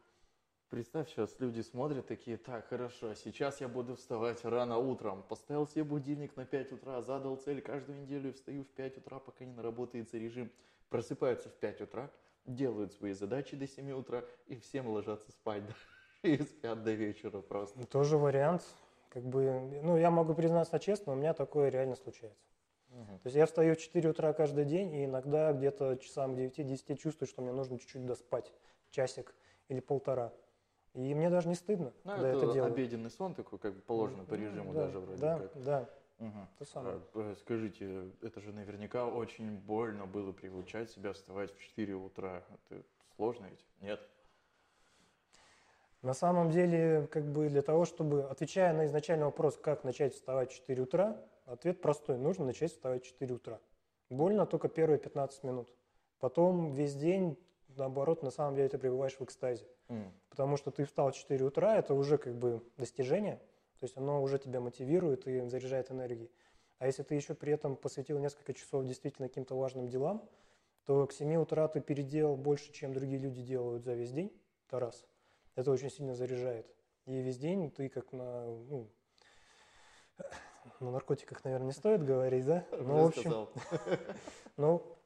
Представь, 0.70 1.08
сейчас 1.08 1.34
люди 1.40 1.62
смотрят 1.62 2.06
такие, 2.06 2.36
так, 2.36 2.68
хорошо, 2.68 3.14
сейчас 3.14 3.60
я 3.60 3.66
буду 3.66 3.96
вставать 3.96 4.44
рано 4.44 4.78
утром. 4.78 5.24
Поставил 5.24 5.66
себе 5.66 5.82
будильник 5.82 6.36
на 6.36 6.44
5 6.46 6.72
утра, 6.74 7.02
задал 7.02 7.34
цель, 7.34 7.60
каждую 7.60 8.00
неделю 8.00 8.32
встаю 8.32 8.62
в 8.62 8.68
5 8.68 8.98
утра, 8.98 9.18
пока 9.18 9.44
не 9.44 9.52
наработается 9.52 10.16
режим. 10.16 10.48
Просыпаются 10.88 11.48
в 11.48 11.54
5 11.54 11.80
утра, 11.80 12.08
делают 12.46 12.92
свои 12.92 13.14
задачи 13.14 13.56
до 13.56 13.66
7 13.66 13.90
утра, 13.90 14.24
и 14.46 14.54
всем 14.54 14.86
ложатся 14.86 15.32
спать, 15.32 15.64
и 16.22 16.36
спят 16.38 16.84
до 16.84 16.92
вечера 16.92 17.40
просто. 17.40 17.76
Ну, 17.76 17.86
Тоже 17.86 18.16
вариант, 18.16 18.62
как 19.08 19.24
бы, 19.24 19.80
ну, 19.82 19.96
я 19.96 20.12
могу 20.12 20.34
признаться 20.34 20.78
честно, 20.78 21.14
у 21.14 21.16
меня 21.16 21.34
такое 21.34 21.70
реально 21.70 21.96
случается. 21.96 22.46
Мгм. 22.90 23.18
То 23.18 23.26
есть 23.26 23.36
я 23.36 23.46
встаю 23.46 23.74
в 23.74 23.78
4 23.78 24.08
утра 24.08 24.32
каждый 24.34 24.66
день, 24.66 24.94
и 24.94 25.04
иногда 25.04 25.52
где-то 25.52 25.96
часам 25.96 26.36
к 26.36 26.38
9-10 26.38 26.96
чувствую, 26.96 27.26
что 27.26 27.42
мне 27.42 27.50
нужно 27.50 27.76
чуть-чуть 27.76 28.06
доспать, 28.06 28.52
часик 28.90 29.34
или 29.66 29.80
полтора. 29.80 30.32
И 30.94 31.14
мне 31.14 31.30
даже 31.30 31.48
не 31.48 31.54
стыдно, 31.54 31.92
Ну, 32.04 32.10
когда 32.12 32.28
это 32.28 32.38
это 32.38 32.52
делаю. 32.52 32.72
обеденный 32.72 33.10
сон 33.10 33.34
такой, 33.34 33.58
как 33.58 33.74
бы 33.74 33.80
положено 33.80 34.24
по 34.24 34.34
режиму 34.34 34.72
да, 34.72 34.86
даже 34.86 34.98
вроде 34.98 35.20
да, 35.20 35.38
как. 35.38 35.62
Да, 35.62 35.88
то 36.58 36.64
самое. 36.64 37.00
А, 37.14 37.30
э, 37.32 37.34
Скажите, 37.38 38.10
это 38.22 38.40
же 38.40 38.52
наверняка 38.52 39.06
очень 39.06 39.56
больно 39.56 40.06
было 40.06 40.32
приучать 40.32 40.90
себя 40.90 41.12
вставать 41.12 41.54
в 41.54 41.58
4 41.60 41.94
утра. 41.94 42.42
Это 42.68 42.82
сложно 43.16 43.46
ведь? 43.46 43.64
Нет? 43.80 44.00
На 46.02 46.14
самом 46.14 46.50
деле, 46.50 47.06
как 47.10 47.30
бы 47.30 47.48
для 47.48 47.62
того, 47.62 47.84
чтобы, 47.84 48.24
отвечая 48.24 48.72
на 48.72 48.86
изначальный 48.86 49.26
вопрос, 49.26 49.58
как 49.58 49.84
начать 49.84 50.14
вставать 50.14 50.50
в 50.50 50.54
4 50.56 50.82
утра, 50.82 51.22
ответ 51.46 51.80
простой. 51.80 52.18
Нужно 52.18 52.46
начать 52.46 52.72
вставать 52.72 53.04
в 53.04 53.06
4 53.06 53.34
утра. 53.34 53.60
Больно 54.08 54.44
только 54.44 54.68
первые 54.68 54.98
15 54.98 55.44
минут. 55.44 55.72
Потом 56.18 56.72
весь 56.72 56.94
день, 56.94 57.38
наоборот, 57.76 58.22
на 58.22 58.30
самом 58.30 58.54
деле 58.56 58.68
ты 58.68 58.78
пребываешь 58.78 59.16
в 59.18 59.22
экстазе. 59.22 59.66
М, 59.88 60.12
Потому 60.28 60.56
что 60.56 60.70
ты 60.70 60.84
встал 60.84 61.10
в 61.10 61.14
4 61.14 61.44
утра, 61.44 61.76
это 61.76 61.94
уже 61.94 62.18
как 62.18 62.34
бы 62.34 62.62
достижение, 62.76 63.36
то 63.78 63.84
есть 63.84 63.96
оно 63.96 64.22
уже 64.22 64.38
тебя 64.38 64.60
мотивирует 64.60 65.26
и 65.26 65.40
заряжает 65.48 65.90
энергией. 65.90 66.30
А 66.78 66.86
если 66.86 67.02
ты 67.02 67.14
еще 67.14 67.34
при 67.34 67.52
этом 67.52 67.76
посвятил 67.76 68.18
несколько 68.18 68.54
часов 68.54 68.84
действительно 68.84 69.28
каким-то 69.28 69.54
важным 69.54 69.88
делам, 69.88 70.28
то 70.86 71.06
к 71.06 71.12
7 71.12 71.34
утра 71.36 71.68
ты 71.68 71.80
переделал 71.80 72.36
больше, 72.36 72.72
чем 72.72 72.92
другие 72.92 73.18
люди 73.18 73.42
делают 73.42 73.84
за 73.84 73.94
весь 73.94 74.12
день, 74.12 74.32
это 74.66 74.78
раз. 74.80 75.04
Это 75.56 75.70
очень 75.70 75.90
сильно 75.90 76.14
заряжает. 76.14 76.66
И 77.06 77.20
весь 77.20 77.38
день 77.38 77.70
ты 77.70 77.88
как 77.88 78.12
на, 78.12 78.46
ну, 78.46 78.88
на 80.80 80.90
наркотиках, 80.90 81.44
наверное, 81.44 81.66
не 81.66 81.72
стоит 81.72 82.04
говорить, 82.04 82.44
да? 82.46 82.64
уже 82.72 82.82
Ну, 82.82 82.94
в 83.04 83.06
общем, 83.06 83.30
ну, 84.56 84.96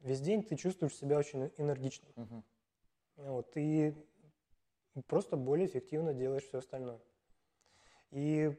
весь 0.00 0.20
день 0.20 0.42
ты 0.42 0.56
чувствуешь 0.56 0.94
себя 0.94 1.18
очень 1.18 1.50
энергично. 1.56 2.08
Мгм. 2.16 2.44
Вот, 3.16 3.56
и 3.56 3.94
просто 5.06 5.36
более 5.36 5.66
эффективно 5.66 6.14
делаешь 6.14 6.44
все 6.44 6.58
остальное. 6.58 7.00
И 8.10 8.52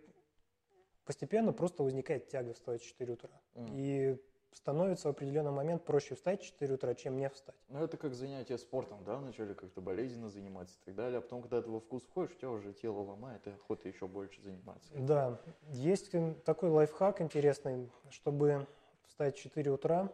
постепенно 1.06 1.52
просто 1.52 1.84
возникает 1.84 2.28
тяга 2.30 2.54
вставать 2.54 2.82
в 2.82 2.86
4 2.86 3.14
утра. 3.14 3.30
М. 3.56 3.68
И 3.74 4.18
становится 4.54 5.08
в 5.08 5.12
определенный 5.12 5.52
момент 5.52 5.84
проще 5.86 6.16
встать 6.16 6.42
в 6.42 6.46
4 6.46 6.74
утра, 6.74 6.94
чем 6.94 7.18
не 7.18 7.30
встать. 7.30 7.56
Ну, 7.70 7.84
это 7.84 7.98
как 7.98 8.14
занятие 8.14 8.58
спортом, 8.58 9.04
да? 9.04 9.18
Вначале 9.18 9.56
как-то 9.56 9.82
болезненно 9.82 10.30
заниматься 10.30 10.78
и 10.82 10.86
так 10.86 10.96
далее, 10.96 11.20
а 11.20 11.22
потом, 11.22 11.42
когда 11.42 11.62
ты 11.62 11.70
во 11.70 11.80
вкус 11.80 12.04
входишь, 12.04 12.36
у 12.36 12.38
тебя 12.38 12.50
уже 12.52 12.74
тело 12.74 13.00
ломает, 13.00 13.48
и 13.48 13.52
охота 13.52 13.88
еще 13.88 14.08
больше 14.08 14.42
заниматься. 14.42 14.94
Да, 14.94 15.42
есть 15.70 16.12
такой 16.44 16.70
лайфхак 16.70 17.22
интересный, 17.22 17.90
чтобы 18.10 18.68
встать 19.08 19.38
в 19.38 19.42
4 19.42 19.72
утра, 19.72 20.12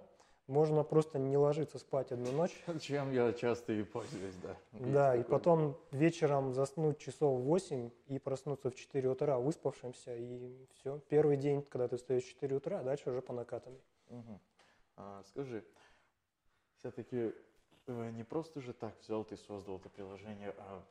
можно 0.48 0.84
просто 0.84 1.20
не 1.20 1.38
ложиться 1.38 1.78
спать 1.78 2.12
одну 2.12 2.32
ночь, 2.32 2.56
Чем 2.82 3.12
я 3.12 3.34
часто 3.34 3.74
и 3.74 3.84
пользуюсь, 3.84 4.36
да. 4.42 4.58
Есть 4.74 4.92
да, 4.92 5.16
и 5.16 5.20
такое. 5.20 5.38
потом 5.38 5.78
вечером 5.92 6.54
заснуть 6.54 6.98
часов 6.98 7.40
в 7.40 7.44
8 7.44 7.92
и 8.08 8.18
проснуться 8.20 8.72
в 8.72 8.76
4 8.76 9.10
утра 9.10 9.38
выспавшимся, 9.40 10.16
и 10.16 10.66
все. 10.74 11.00
Первый 11.10 11.38
день, 11.38 11.62
когда 11.64 11.88
ты 11.88 11.98
встаешь 11.98 12.24
в 12.24 12.30
4 12.30 12.56
утра, 12.56 12.80
а 12.80 12.84
дальше 12.84 13.10
уже 13.10 13.22
по 13.22 13.34
накатанной. 13.34 13.82
Мгм. 14.10 14.40
А, 14.96 15.24
скажи, 15.26 15.64
все-таки 16.78 17.34
не 17.88 18.24
просто 18.24 18.62
же 18.62 18.74
так 18.74 19.00
взял 19.02 19.24
ты 19.24 19.38
создал 19.38 19.78
это 19.78 19.90
приложение, 19.90 20.54
а 20.58 20.84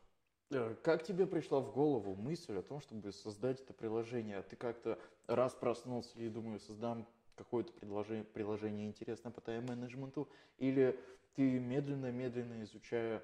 э, 0.50 0.74
как 0.82 1.02
тебе 1.02 1.26
пришла 1.26 1.60
в 1.60 1.72
голову 1.72 2.14
мысль 2.14 2.58
о 2.58 2.62
том, 2.62 2.80
чтобы 2.80 3.12
создать 3.12 3.60
это 3.60 3.72
приложение? 3.74 4.42
Ты 4.42 4.56
как-то 4.56 4.98
раз 5.26 5.54
проснулся 5.54 6.18
и 6.18 6.28
думаю, 6.28 6.60
создам 6.60 7.06
какое-то 7.36 7.72
предложение, 7.72 8.24
приложение 8.24 8.88
интересное 8.88 9.30
по 9.30 9.40
тайм-менеджменту, 9.40 10.28
или 10.58 10.98
ты 11.34 11.58
медленно-медленно 11.60 12.62
изучая 12.64 13.22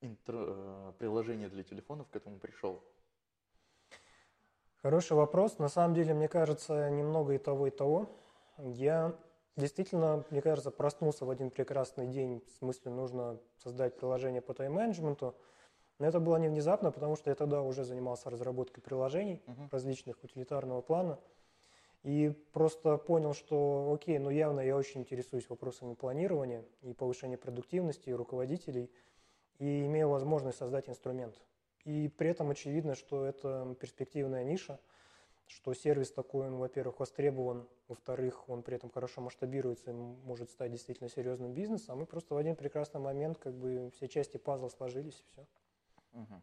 интро- 0.00 0.90
э, 0.90 0.92
приложение 0.98 1.48
для 1.48 1.62
телефонов 1.62 2.08
к 2.10 2.16
этому 2.16 2.38
пришел? 2.38 2.82
Хороший 4.82 5.12
вопрос. 5.16 5.58
На 5.58 5.68
самом 5.68 5.94
деле, 5.94 6.14
мне 6.14 6.28
кажется, 6.28 6.88
немного 6.90 7.34
и 7.34 7.38
того, 7.38 7.66
и 7.66 7.70
того. 7.70 8.08
Я 8.58 9.14
действительно, 9.56 10.24
мне 10.30 10.40
кажется, 10.40 10.70
проснулся 10.70 11.24
в 11.26 11.30
один 11.30 11.50
прекрасный 11.50 12.06
день 12.06 12.42
с 12.58 12.62
мыслью, 12.62 12.94
нужно 12.94 13.38
создать 13.58 13.96
приложение 13.96 14.40
по 14.40 14.54
тайм-менеджменту. 14.54 15.34
Но 15.98 16.06
это 16.06 16.18
было 16.18 16.36
не 16.38 16.48
внезапно, 16.48 16.90
потому 16.90 17.14
что 17.14 17.28
я 17.28 17.36
тогда 17.36 17.60
уже 17.60 17.84
занимался 17.84 18.30
разработкой 18.30 18.82
приложений 18.82 19.42
Мгм. 19.46 19.68
различных 19.70 20.24
утилитарного 20.24 20.80
плана. 20.80 21.18
И 22.02 22.30
просто 22.52 22.96
понял, 22.96 23.34
что 23.34 23.92
окей, 23.92 24.18
ну 24.18 24.30
явно 24.30 24.60
я 24.60 24.76
очень 24.76 25.02
интересуюсь 25.02 25.50
вопросами 25.50 25.94
планирования 25.94 26.64
и 26.80 26.94
повышения 26.94 27.36
продуктивности 27.36 28.08
и 28.08 28.14
руководителей, 28.14 28.90
и 29.58 29.84
имею 29.84 30.08
возможность 30.08 30.58
создать 30.58 30.88
инструмент. 30.88 31.38
И 31.84 32.08
при 32.08 32.30
этом 32.30 32.50
очевидно, 32.50 32.94
что 32.94 33.24
это 33.26 33.76
перспективная 33.78 34.44
ниша, 34.44 34.80
что 35.46 35.74
сервис 35.74 36.12
такой, 36.12 36.46
он, 36.46 36.56
во-первых, 36.56 37.00
востребован, 37.00 37.68
во-вторых, 37.88 38.48
он 38.48 38.62
при 38.62 38.76
этом 38.76 38.90
хорошо 38.90 39.20
масштабируется 39.20 39.90
и 39.90 39.94
может 39.94 40.50
стать 40.50 40.70
действительно 40.70 41.10
серьезным 41.10 41.52
бизнесом, 41.52 42.02
и 42.02 42.06
просто 42.06 42.34
в 42.34 42.38
один 42.38 42.56
прекрасный 42.56 43.00
момент 43.00 43.36
как 43.38 43.54
бы 43.54 43.90
все 43.96 44.08
части 44.08 44.36
пазла 44.36 44.68
сложились, 44.68 45.20
и 45.20 45.24
все. 45.32 45.46
Мгм. 46.12 46.42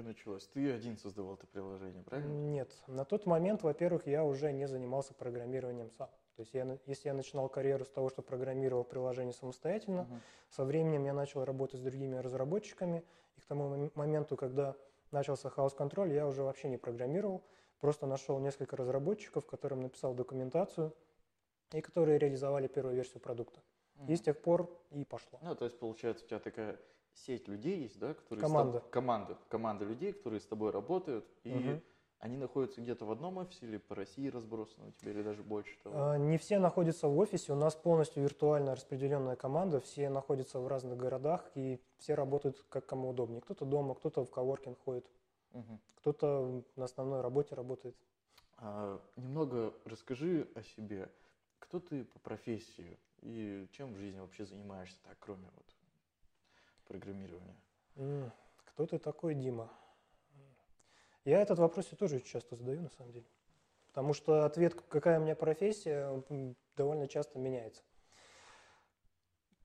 И 0.00 0.02
началось. 0.02 0.46
Ты 0.46 0.72
один 0.72 0.96
создавал 0.96 1.34
это 1.34 1.46
приложение, 1.46 2.02
правильно? 2.02 2.32
Нет, 2.32 2.74
на 2.86 3.04
тот 3.04 3.26
момент, 3.26 3.62
во-первых, 3.62 4.06
я 4.06 4.24
уже 4.24 4.50
не 4.52 4.66
занимался 4.66 5.12
программированием 5.14 5.90
сам. 5.90 6.08
То 6.36 6.42
есть 6.42 6.54
я, 6.54 6.78
если 6.86 7.08
я 7.08 7.14
начинал 7.14 7.50
карьеру 7.50 7.84
с 7.84 7.90
того, 7.90 8.08
что 8.08 8.22
программировал 8.22 8.82
приложение 8.84 9.34
самостоятельно, 9.34 10.04
Мгм. 10.04 10.20
со 10.48 10.64
временем 10.64 11.04
я 11.04 11.12
начал 11.12 11.44
работать 11.44 11.80
с 11.80 11.82
другими 11.82 12.16
разработчиками, 12.16 13.04
и 13.36 13.40
к 13.40 13.44
тому 13.44 13.68
мом- 13.68 13.92
моменту, 13.94 14.36
когда 14.36 14.74
начался 15.10 15.50
хаос-контроль, 15.50 16.12
я 16.12 16.26
уже 16.26 16.42
вообще 16.42 16.68
не 16.70 16.78
программировал, 16.78 17.42
просто 17.78 18.06
нашел 18.06 18.38
несколько 18.38 18.76
разработчиков, 18.76 19.46
которым 19.46 19.82
написал 19.82 20.14
документацию, 20.14 20.94
и 21.72 21.80
которые 21.82 22.18
реализовали 22.18 22.68
первую 22.68 22.96
версию 22.96 23.20
продукта. 23.20 23.60
И 24.08 24.16
с 24.16 24.22
тех 24.22 24.40
пор 24.40 24.70
и 24.90 25.04
пошло. 25.04 25.38
Ну, 25.42 25.54
то 25.54 25.66
есть, 25.66 25.78
получается, 25.78 26.24
у 26.24 26.28
тебя 26.28 26.38
такая 26.38 26.80
сеть 27.26 27.48
людей 27.48 27.80
есть, 27.82 27.98
да, 27.98 28.14
которые... 28.14 28.42
Команда. 28.42 28.78
тоб- 28.78 28.90
Команда. 28.90 29.38
Команда 29.48 29.84
людей, 29.84 30.12
которые 30.12 30.40
с 30.40 30.46
тобой 30.46 30.70
работают, 30.70 31.26
и 31.44 31.54
Мгм. 31.54 31.82
они 32.18 32.36
находятся 32.36 32.80
где-то 32.80 33.04
в 33.04 33.10
одном 33.10 33.38
офисе 33.38 33.66
или 33.66 33.78
по 33.78 33.94
России 33.94 34.28
разбросаны 34.28 34.88
у 34.88 34.92
тебя, 34.92 35.12
или 35.12 35.22
даже 35.22 35.42
больше 35.42 35.76
того? 35.82 35.96
А, 35.96 36.16
Не 36.18 36.38
все 36.38 36.58
находятся 36.58 37.08
в 37.08 37.18
офисе, 37.18 37.52
у 37.52 37.56
нас 37.56 37.74
полностью 37.74 38.22
виртуально 38.22 38.74
распределенная 38.74 39.36
команда, 39.36 39.80
все 39.80 40.08
находятся 40.08 40.60
в 40.60 40.66
разных 40.68 40.96
городах 40.98 41.50
и 41.54 41.80
все 41.98 42.14
работают 42.14 42.64
как 42.68 42.86
кому 42.86 43.10
удобнее. 43.10 43.40
Кто-то 43.40 43.64
дома, 43.64 43.94
кто-то 43.94 44.24
в 44.24 44.30
коворкинг 44.30 44.78
ходит, 44.84 45.06
Мгм. 45.52 45.80
кто-то 45.96 46.62
на 46.76 46.84
основной 46.84 47.20
работе 47.20 47.54
работает. 47.54 47.96
А, 48.56 49.00
немного 49.16 49.74
расскажи 49.84 50.48
о 50.54 50.62
себе. 50.62 51.10
Кто 51.58 51.80
ты 51.80 52.04
по 52.04 52.18
профессии 52.18 52.98
и 53.22 53.68
чем 53.72 53.92
в 53.94 53.96
жизни 53.96 54.18
вообще 54.18 54.44
занимаешься, 54.44 54.96
так, 55.02 55.16
кроме 55.18 55.48
вот 55.54 55.66
программирования? 56.90 57.56
Кто 58.64 58.86
ты 58.86 58.98
такой, 58.98 59.34
Дима? 59.34 59.70
Я 61.24 61.40
этот 61.40 61.58
вопрос 61.58 61.86
себе 61.86 61.96
тоже 61.98 62.20
часто 62.20 62.56
задаю, 62.56 62.80
на 62.80 62.90
самом 62.90 63.12
деле. 63.12 63.26
Потому 63.88 64.12
что 64.14 64.44
ответ, 64.44 64.74
какая 64.88 65.20
у 65.20 65.22
меня 65.22 65.36
профессия, 65.36 66.22
довольно 66.76 67.06
часто 67.06 67.38
меняется. 67.38 67.82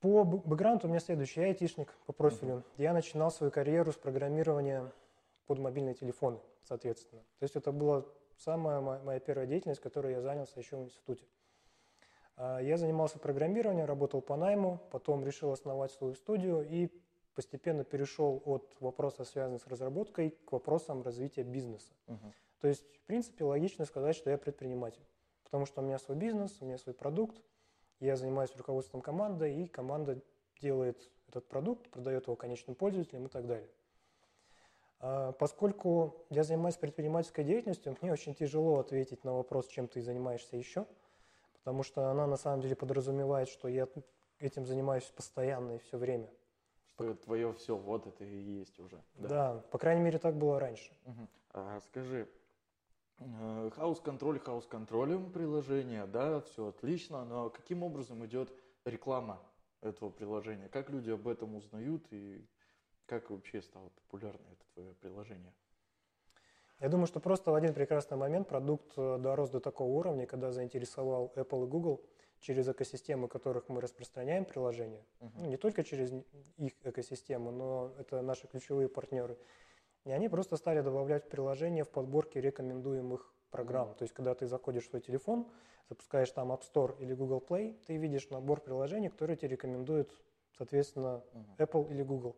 По 0.02 0.24
бэкграунду 0.24 0.88
у 0.88 0.90
меня 0.90 1.00
следующий. 1.00 1.40
Я 1.42 1.48
айтишник 1.48 1.92
по 2.06 2.14
профилю. 2.14 2.64
Я 2.78 2.94
начинал 2.94 3.32
свою 3.32 3.52
карьеру 3.52 3.92
с 3.92 3.96
программирования 3.96 4.92
под 5.48 5.60
мобильные 5.60 5.96
телефоны, 5.96 6.40
соответственно. 6.64 7.22
То 7.40 7.44
есть 7.44 7.56
это 7.56 7.72
была 7.72 8.06
самая 8.38 8.82
мо- 8.82 9.00
моя 9.00 9.20
первая 9.20 9.48
деятельность, 9.48 9.82
которой 9.82 10.14
я 10.14 10.22
занялся 10.22 10.60
еще 10.60 10.76
в 10.78 10.84
институте. 10.84 11.26
А, 12.36 12.60
Я 12.60 12.78
занимался 12.78 13.18
программированием, 13.18 13.86
работал 13.86 14.22
по 14.22 14.36
найму, 14.36 14.80
потом 14.92 15.26
решил 15.26 15.52
основать 15.52 15.92
свою 15.92 16.14
студию 16.16 16.68
и 16.68 16.90
постепенно 17.36 17.84
перешел 17.84 18.42
от 18.46 18.76
вопросов, 18.80 19.28
связанных 19.28 19.62
с 19.62 19.68
разработкой, 19.68 20.32
к 20.46 20.52
вопросам 20.52 21.04
развития 21.04 21.44
бизнеса. 21.44 21.94
Мгм. 22.08 22.34
То 22.62 22.68
есть, 22.68 22.98
в 22.98 23.02
принципе, 23.02 23.44
логично 23.44 23.86
сказать, 23.86 24.16
что 24.16 24.30
я 24.30 24.38
предприниматель, 24.38 25.06
потому 25.44 25.66
что 25.66 25.82
у 25.82 25.86
меня 25.86 26.00
свой 26.00 26.18
бизнес, 26.18 26.58
у 26.62 26.66
меня 26.66 26.78
свой 26.78 26.96
продукт, 26.96 27.42
я 28.00 28.16
занимаюсь 28.16 28.56
руководством 28.56 29.02
команды, 29.02 29.54
и 29.54 29.68
команда 29.68 30.22
делает 30.62 31.10
этот 31.28 31.48
продукт, 31.48 31.90
продает 31.90 32.26
его 32.26 32.36
конечным 32.36 32.76
пользователям 32.76 33.28
и 33.28 33.30
так 33.30 33.46
далее. 33.46 33.70
А, 35.00 35.34
Поскольку 35.34 36.26
я 36.30 36.44
занимаюсь 36.44 36.78
предпринимательской 36.78 37.44
деятельностью, 37.44 37.96
мне 38.02 38.12
очень 38.12 38.34
тяжело 38.34 38.80
ответить 38.80 39.24
на 39.24 39.34
вопрос, 39.34 39.68
чем 39.68 39.88
ты 39.88 40.02
занимаешься 40.02 40.56
еще, 40.56 40.88
потому 41.54 41.84
что 41.84 42.10
она 42.10 42.26
на 42.28 42.38
самом 42.38 42.62
деле 42.62 42.76
подразумевает, 42.76 43.50
что 43.50 43.68
я 43.68 43.88
этим 44.40 44.66
занимаюсь 44.66 45.06
постоянно 45.16 45.74
и 45.74 45.78
все 45.80 45.98
время. 45.98 46.30
Твое 46.96 47.52
все, 47.54 47.76
вот 47.76 48.08
это 48.08 48.24
и 48.24 48.38
есть 48.38 48.80
уже. 48.80 49.02
Да. 49.16 49.64
по 49.72 49.78
крайней 49.78 50.02
мере, 50.02 50.18
так 50.18 50.36
было 50.36 50.60
раньше. 50.60 50.94
Мгм. 51.06 51.28
А 51.52 51.82
скажи, 51.82 52.30
э, 53.20 53.70
хаос-контроль 53.76 54.40
хаос-контролем 54.40 55.32
приложения, 55.32 56.06
да, 56.06 56.40
все 56.42 56.68
отлично, 56.68 57.26
но 57.26 57.50
каким 57.50 57.84
образом 57.84 58.26
идет 58.26 58.54
реклама 58.86 59.42
этого 59.82 60.10
приложения? 60.10 60.70
Как 60.70 60.90
люди 60.90 61.10
об 61.10 61.28
этом 61.28 61.56
узнают 61.56 62.06
и 62.12 62.48
как 63.06 63.30
вообще 63.30 63.62
стало 63.62 63.90
популярно 63.90 64.46
это 64.52 64.66
твое 64.74 64.94
приложение? 64.96 65.54
Я 66.80 66.90
думаю, 66.90 67.08
что 67.08 67.20
просто 67.20 67.52
в 67.52 67.56
один 67.56 67.74
прекрасный 67.74 68.18
момент 68.18 68.48
продукт 68.48 68.92
э, 68.98 69.18
дорос 69.18 69.50
до 69.50 69.60
такого 69.60 69.90
уровня, 69.90 70.26
когда 70.26 70.52
заинтересовал 70.52 71.32
Apple 71.36 71.66
и 71.66 71.70
Google 71.70 72.04
через 72.46 72.68
экосистемы, 72.68 73.28
которых 73.28 73.70
мы 73.70 73.82
распространяем 73.82 74.46
приложения. 74.46 75.04
Мгм. 75.20 75.32
Ну, 75.38 75.46
не 75.48 75.58
только 75.58 75.84
через 75.84 76.12
их 76.58 76.74
экосистему, 76.84 77.52
но 77.52 77.92
это 77.98 78.22
наши 78.22 78.48
ключевые 78.48 78.88
партнеры. 78.88 79.38
И 80.06 80.12
они 80.12 80.30
просто 80.30 80.56
стали 80.56 80.82
добавлять 80.82 81.26
в 81.26 81.30
приложение 81.30 81.84
в 81.84 81.90
подборке 81.90 82.40
рекомендуемых 82.40 83.34
программ. 83.50 83.96
То 83.96 84.04
есть, 84.04 84.14
когда 84.14 84.36
ты 84.36 84.46
заходишь 84.46 84.84
в 84.84 84.90
свой 84.90 85.02
телефон, 85.02 85.50
запускаешь 85.90 86.30
там 86.30 86.52
App 86.52 86.62
Store 86.62 86.96
или 87.00 87.16
Google 87.16 87.44
Play, 87.48 87.80
ты 87.88 87.98
видишь 87.98 88.30
набор 88.30 88.62
приложений, 88.62 89.10
которые 89.10 89.38
тебе 89.38 89.50
рекомендуют, 89.50 90.16
соответственно, 90.56 91.24
Мгм. 91.34 91.56
Apple 91.58 91.92
или 91.92 92.04
Google. 92.04 92.36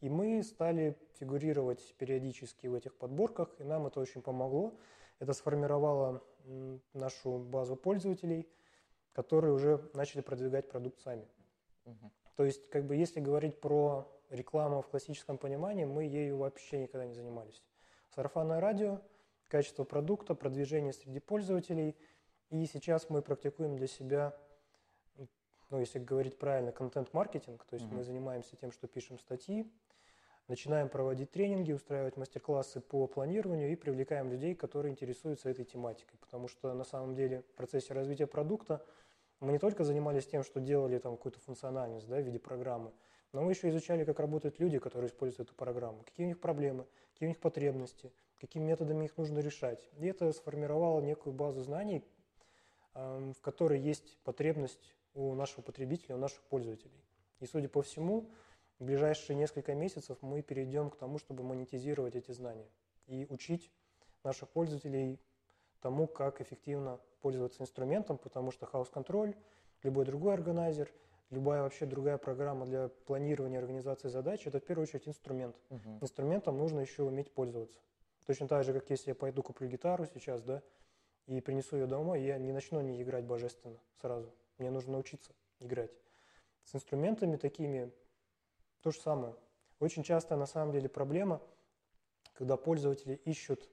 И 0.00 0.08
мы 0.08 0.42
стали 0.42 0.96
фигурировать 1.14 1.94
периодически 1.96 2.66
в 2.66 2.74
этих 2.74 2.96
подборках, 2.96 3.54
и 3.60 3.64
нам 3.64 3.86
это 3.86 4.00
очень 4.00 4.22
помогло. 4.22 4.72
Это 5.20 5.32
сформировало 5.32 6.24
нашу 6.94 7.38
базу 7.38 7.76
пользователей, 7.76 8.48
которые 9.12 9.52
уже 9.52 9.90
начали 9.94 10.20
продвигать 10.20 10.68
продукт 10.68 11.00
сами. 11.00 11.26
Мгм. 11.84 12.10
То 12.36 12.44
есть, 12.44 12.68
как 12.70 12.86
бы, 12.86 12.96
если 12.96 13.20
говорить 13.20 13.60
про 13.60 14.10
рекламу 14.30 14.80
в 14.82 14.88
классическом 14.88 15.38
понимании, 15.38 15.84
мы 15.84 16.04
ею 16.04 16.38
вообще 16.38 16.78
никогда 16.78 17.06
не 17.06 17.14
занимались. 17.14 17.62
Сарафанное 18.14 18.60
радио, 18.60 19.00
качество 19.48 19.84
продукта, 19.84 20.34
продвижение 20.34 20.92
среди 20.92 21.20
пользователей. 21.20 21.96
И 22.50 22.66
сейчас 22.66 23.10
мы 23.10 23.22
практикуем 23.22 23.76
для 23.76 23.86
себя, 23.86 24.36
ну, 25.68 25.78
если 25.78 25.98
говорить 25.98 26.38
правильно, 26.38 26.72
контент-маркетинг. 26.72 27.64
То 27.64 27.74
есть 27.74 27.86
Мгм. 27.86 27.96
мы 27.96 28.04
занимаемся 28.04 28.56
тем, 28.56 28.72
что 28.72 28.88
пишем 28.88 29.18
статьи, 29.18 29.70
начинаем 30.50 30.88
проводить 30.88 31.30
тренинги, 31.30 31.72
устраивать 31.72 32.16
мастер-классы 32.16 32.80
по 32.80 33.06
планированию 33.06 33.70
и 33.70 33.76
привлекаем 33.76 34.30
людей, 34.30 34.56
которые 34.56 34.90
интересуются 34.90 35.48
этой 35.48 35.64
тематикой. 35.64 36.18
Потому 36.18 36.48
что 36.48 36.74
на 36.74 36.84
самом 36.84 37.14
деле 37.14 37.42
в 37.42 37.54
процессе 37.54 37.94
развития 37.94 38.26
продукта 38.26 38.84
мы 39.38 39.52
не 39.52 39.58
только 39.58 39.84
занимались 39.84 40.26
тем, 40.26 40.42
что 40.42 40.60
делали 40.60 40.98
там 40.98 41.16
какую-то 41.16 41.38
функциональность 41.38 42.08
да, 42.08 42.16
в 42.16 42.22
виде 42.22 42.40
программы, 42.40 42.92
но 43.32 43.42
мы 43.42 43.52
еще 43.52 43.68
изучали, 43.68 44.04
как 44.04 44.18
работают 44.18 44.58
люди, 44.58 44.80
которые 44.80 45.08
используют 45.08 45.48
эту 45.48 45.54
программу, 45.56 46.02
какие 46.02 46.26
у 46.26 46.28
них 46.28 46.40
проблемы, 46.40 46.84
какие 47.12 47.28
у 47.28 47.30
них 47.30 47.38
потребности, 47.38 48.12
какими 48.40 48.64
методами 48.64 49.04
их 49.04 49.16
нужно 49.16 49.38
решать. 49.38 49.88
И 49.98 50.06
это 50.06 50.32
сформировало 50.32 51.00
некую 51.00 51.32
базу 51.32 51.62
знаний, 51.62 52.04
эм, 52.94 53.34
в 53.34 53.40
которой 53.40 53.78
есть 53.78 54.18
потребность 54.24 54.96
у 55.14 55.32
нашего 55.34 55.62
потребителя, 55.62 56.16
у 56.16 56.18
наших 56.18 56.42
пользователей. 56.42 57.04
И, 57.38 57.46
судя 57.46 57.68
по 57.68 57.82
всему, 57.82 58.28
в 58.80 58.84
ближайшие 58.84 59.36
несколько 59.36 59.74
месяцев 59.74 60.18
мы 60.22 60.42
перейдем 60.42 60.90
к 60.90 60.96
тому, 60.96 61.18
чтобы 61.18 61.44
монетизировать 61.44 62.16
эти 62.16 62.32
знания 62.32 62.66
и 63.06 63.26
учить 63.28 63.70
наших 64.24 64.48
пользователей 64.48 65.20
тому, 65.80 66.06
как 66.06 66.40
эффективно 66.40 66.98
пользоваться 67.20 67.62
инструментом, 67.62 68.16
потому 68.16 68.50
что 68.50 68.66
хаос-контроль, 68.66 69.36
любой 69.82 70.06
другой 70.06 70.34
органайзер, 70.34 70.90
любая 71.28 71.62
вообще 71.62 71.84
другая 71.84 72.16
программа 72.16 72.66
для 72.66 72.88
планирования 72.88 73.58
организации 73.58 74.08
задач– 74.08 74.46
это 74.46 74.58
в 74.60 74.64
первую 74.64 74.84
очередь 74.84 75.08
инструмент. 75.08 75.56
Мгм. 75.68 75.98
Инструментом 76.00 76.56
нужно 76.56 76.80
еще 76.80 77.02
уметь 77.02 77.32
пользоваться. 77.32 77.78
Точно 78.26 78.48
так 78.48 78.64
же, 78.64 78.72
как 78.72 78.88
если 78.88 79.10
я 79.10 79.14
пойду 79.14 79.42
куплю 79.42 79.68
гитару 79.68 80.06
сейчас, 80.06 80.42
да, 80.42 80.62
и 81.26 81.40
принесу 81.40 81.76
ее 81.76 81.86
домой, 81.86 82.22
я 82.22 82.38
не 82.38 82.52
начну 82.52 82.80
не 82.80 83.02
играть 83.02 83.24
божественно 83.24 83.78
сразу. 84.00 84.32
Мне 84.58 84.70
нужно 84.70 84.92
научиться 84.92 85.32
играть. 85.58 85.90
С 86.64 86.74
инструментами 86.74 87.36
такими 87.36 87.92
то 88.82 88.90
же 88.90 89.00
самое. 89.00 89.34
Очень 89.78 90.02
часто 90.02 90.36
на 90.36 90.46
самом 90.46 90.72
деле 90.72 90.88
проблема, 90.88 91.40
когда 92.34 92.56
пользователи 92.56 93.14
ищут 93.24 93.68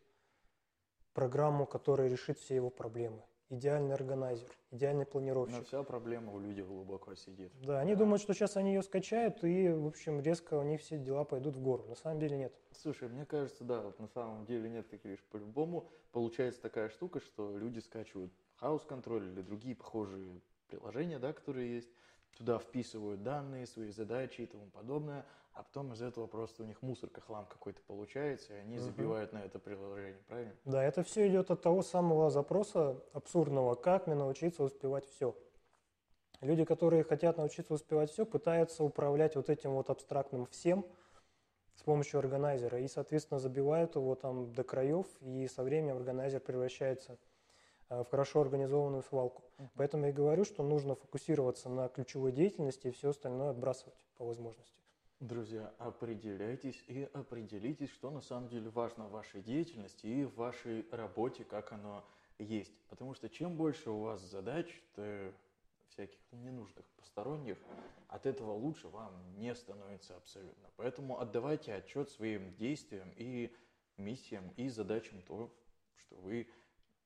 программу, 1.14 1.66
которая 1.66 2.08
решит 2.08 2.38
все 2.40 2.56
его 2.56 2.70
проблемы. 2.70 3.24
идеальный 3.50 3.94
органайзер, 3.94 4.50
идеальный 4.72 5.06
Но 5.06 5.12
планировщик. 5.12 5.66
вся 5.68 5.82
проблема 5.84 6.34
у 6.34 6.40
людей 6.40 6.64
глубоко 6.66 7.16
сидит. 7.16 7.52
Да, 7.62 7.80
они 7.80 7.96
думают, 7.96 8.22
что 8.22 8.34
сейчас 8.34 8.58
они 8.58 8.74
ее 8.74 8.84
скачают, 8.84 9.42
и, 9.46 9.70
в 9.70 9.88
общем, 9.88 10.20
резко 10.20 10.56
у 10.56 10.64
них 10.64 10.82
все 10.82 10.98
дела 10.98 11.24
пойдут 11.24 11.56
в 11.56 11.62
гору. 11.62 11.86
На 11.88 11.96
самом 11.96 12.20
деле 12.20 12.38
нет. 12.38 12.54
Слушай, 12.72 13.08
мне 13.08 13.26
кажется, 13.26 13.64
да, 13.64 13.82
вот 13.82 14.00
на 14.00 14.08
самом 14.10 14.46
деле 14.46 14.70
нет 14.70 14.90
таких 14.90 15.12
лишь 15.12 15.24
по-любому. 15.32 15.88
Получается 16.12 16.62
такая 16.62 16.90
штука, 16.90 17.22
что 17.22 17.58
люди 17.58 17.80
скачивают 17.80 18.34
хаос 18.58 18.84
контроль 18.84 19.24
или 19.28 19.42
другие 19.42 19.76
похожие 19.76 20.42
приложения, 20.68 21.18
да, 21.18 21.32
которые 21.32 21.74
есть, 21.74 21.90
туда 22.36 22.60
вписывают 22.60 23.24
данные, 23.24 23.66
свои 23.68 23.92
задачи 23.92 24.42
и 24.42 24.46
тому 24.46 24.66
подобное, 24.68 25.26
а 25.54 25.64
потом 25.64 25.94
из 25.94 26.02
этого 26.02 26.28
просто 26.28 26.64
у 26.64 26.66
них 26.66 26.82
мусорка, 26.82 27.22
хлам 27.22 27.46
какой-то 27.48 27.82
получается, 27.88 28.54
и 28.54 28.58
они 28.58 28.78
Мгм. 28.78 28.86
забивают 28.86 29.34
на 29.34 29.40
это 29.40 29.60
приложение, 29.60 30.22
правильно? 30.28 30.54
Да, 30.66 30.84
это 30.84 31.04
все 31.04 31.28
идет 31.28 31.50
от 31.50 31.62
того 31.62 31.82
самого 31.82 32.30
запроса 32.30 33.02
абсурдного, 33.14 33.76
как 33.76 34.06
мне 34.06 34.16
научиться 34.16 34.64
успевать 34.64 35.06
все. 35.06 35.36
Люди, 36.42 36.66
которые 36.66 37.04
хотят 37.04 37.38
научиться 37.38 37.74
успевать 37.74 38.12
все, 38.12 38.26
пытаются 38.26 38.84
управлять 38.84 39.36
вот 39.36 39.50
этим 39.50 39.72
вот 39.72 39.90
абстрактным 39.90 40.46
всем 40.46 40.86
с 41.74 41.82
помощью 41.82 42.20
органайзера 42.20 42.80
и, 42.80 42.88
соответственно, 42.88 43.40
забивают 43.40 43.96
его 43.96 44.14
там 44.16 44.54
до 44.54 44.64
краев, 44.64 45.08
и 45.22 45.48
со 45.48 45.64
временем 45.64 45.98
органайзер 45.98 46.40
превращается 46.42 47.18
в 47.90 48.06
хорошо 48.06 48.42
организованную 48.42 49.04
свалку. 49.04 49.44
Мгм. 49.58 49.70
Поэтому 49.76 50.04
я 50.06 50.10
и 50.10 50.14
говорю, 50.14 50.44
что 50.46 50.64
нужно 50.64 50.96
фокусироваться 50.96 51.70
на 51.70 51.88
ключевой 51.88 52.32
деятельности 52.32 52.88
и 52.88 52.92
все 52.92 53.10
остальное 53.10 53.52
отбрасывать 53.52 54.06
по 54.18 54.26
возможности. 54.26 54.82
Друзья, 55.20 55.74
определяйтесь 55.80 56.84
и 56.88 57.10
определитесь, 57.12 57.90
что 57.90 58.12
на 58.12 58.22
самом 58.22 58.50
деле 58.50 58.70
важно 58.70 59.08
в 59.08 59.12
вашей 59.12 59.42
деятельности 59.42 60.06
и 60.06 60.26
в 60.26 60.36
вашей 60.36 60.86
работе, 60.92 61.44
как 61.44 61.72
оно 61.72 62.06
есть. 62.38 62.74
Потому 62.88 63.16
что 63.16 63.28
чем 63.28 63.56
больше 63.56 63.90
у 63.90 64.02
вас 64.02 64.22
задач, 64.22 64.68
то 64.94 65.34
всяких 65.90 66.20
ненужных, 66.32 66.86
посторонних, 66.98 67.58
от 68.08 68.28
этого 68.28 68.52
лучше 68.52 68.88
вам 68.90 69.12
не 69.38 69.56
становится 69.56 70.16
абсолютно. 70.16 70.70
Поэтому 70.76 71.20
отдавайте 71.20 71.74
отчет 71.74 72.10
своим 72.10 72.54
действиям 72.56 73.12
и 73.16 73.52
миссиям 73.98 74.54
и 74.56 74.70
задачам 74.70 75.22
то, 75.24 75.52
что 75.96 76.16
вы 76.18 76.48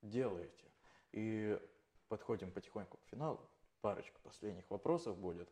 делаете. 0.01 0.70
И 1.12 1.60
подходим 2.08 2.52
потихоньку 2.52 2.97
к 2.97 3.10
финалу. 3.10 3.39
Парочка 3.82 4.19
последних 4.24 4.69
вопросов 4.69 5.17
будет. 5.17 5.50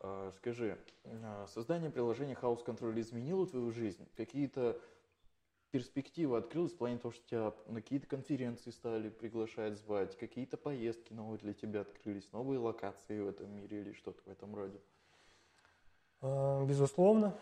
А, 0.00 0.30
Скажи, 0.32 0.78
а, 1.04 1.46
создание 1.46 1.90
приложения 1.90 2.34
House 2.34 2.64
Control 2.64 2.98
изменило 3.00 3.46
твою 3.46 3.70
жизнь? 3.70 4.08
Какие-то 4.16 4.80
перспективы 5.70 6.36
открылись 6.36 6.72
в 6.72 6.76
плане 6.76 6.98
того, 6.98 7.12
что 7.12 7.26
тебя 7.26 7.54
на 7.66 7.80
какие-то 7.80 8.06
конференции 8.06 8.70
стали 8.70 9.08
приглашать, 9.08 9.78
звать, 9.78 10.16
какие-то 10.18 10.56
поездки 10.56 11.12
новые 11.12 11.38
для 11.38 11.54
тебя 11.54 11.80
открылись, 11.80 12.30
новые 12.32 12.58
локации 12.58 13.20
в 13.20 13.28
этом 13.28 13.50
мире 13.54 13.80
или 13.80 13.92
что-то 13.92 14.22
в 14.22 14.28
этом 14.28 14.54
роде? 14.54 14.80
Э, 16.20 16.64
Безусловно. 16.66 17.38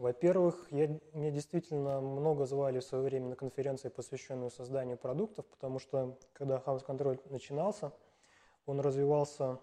Во-первых, 0.00 0.66
я, 0.70 0.98
меня 1.12 1.30
действительно 1.30 2.00
много 2.00 2.46
звали 2.46 2.78
в 2.78 2.84
свое 2.84 3.04
время 3.04 3.28
на 3.28 3.36
конференции, 3.36 3.90
посвященную 3.90 4.50
созданию 4.50 4.96
продуктов, 4.96 5.44
потому 5.44 5.78
что 5.78 6.18
когда 6.32 6.56
House 6.56 6.86
Control 6.86 7.20
начинался, 7.30 7.92
он 8.64 8.80
развивался 8.80 9.60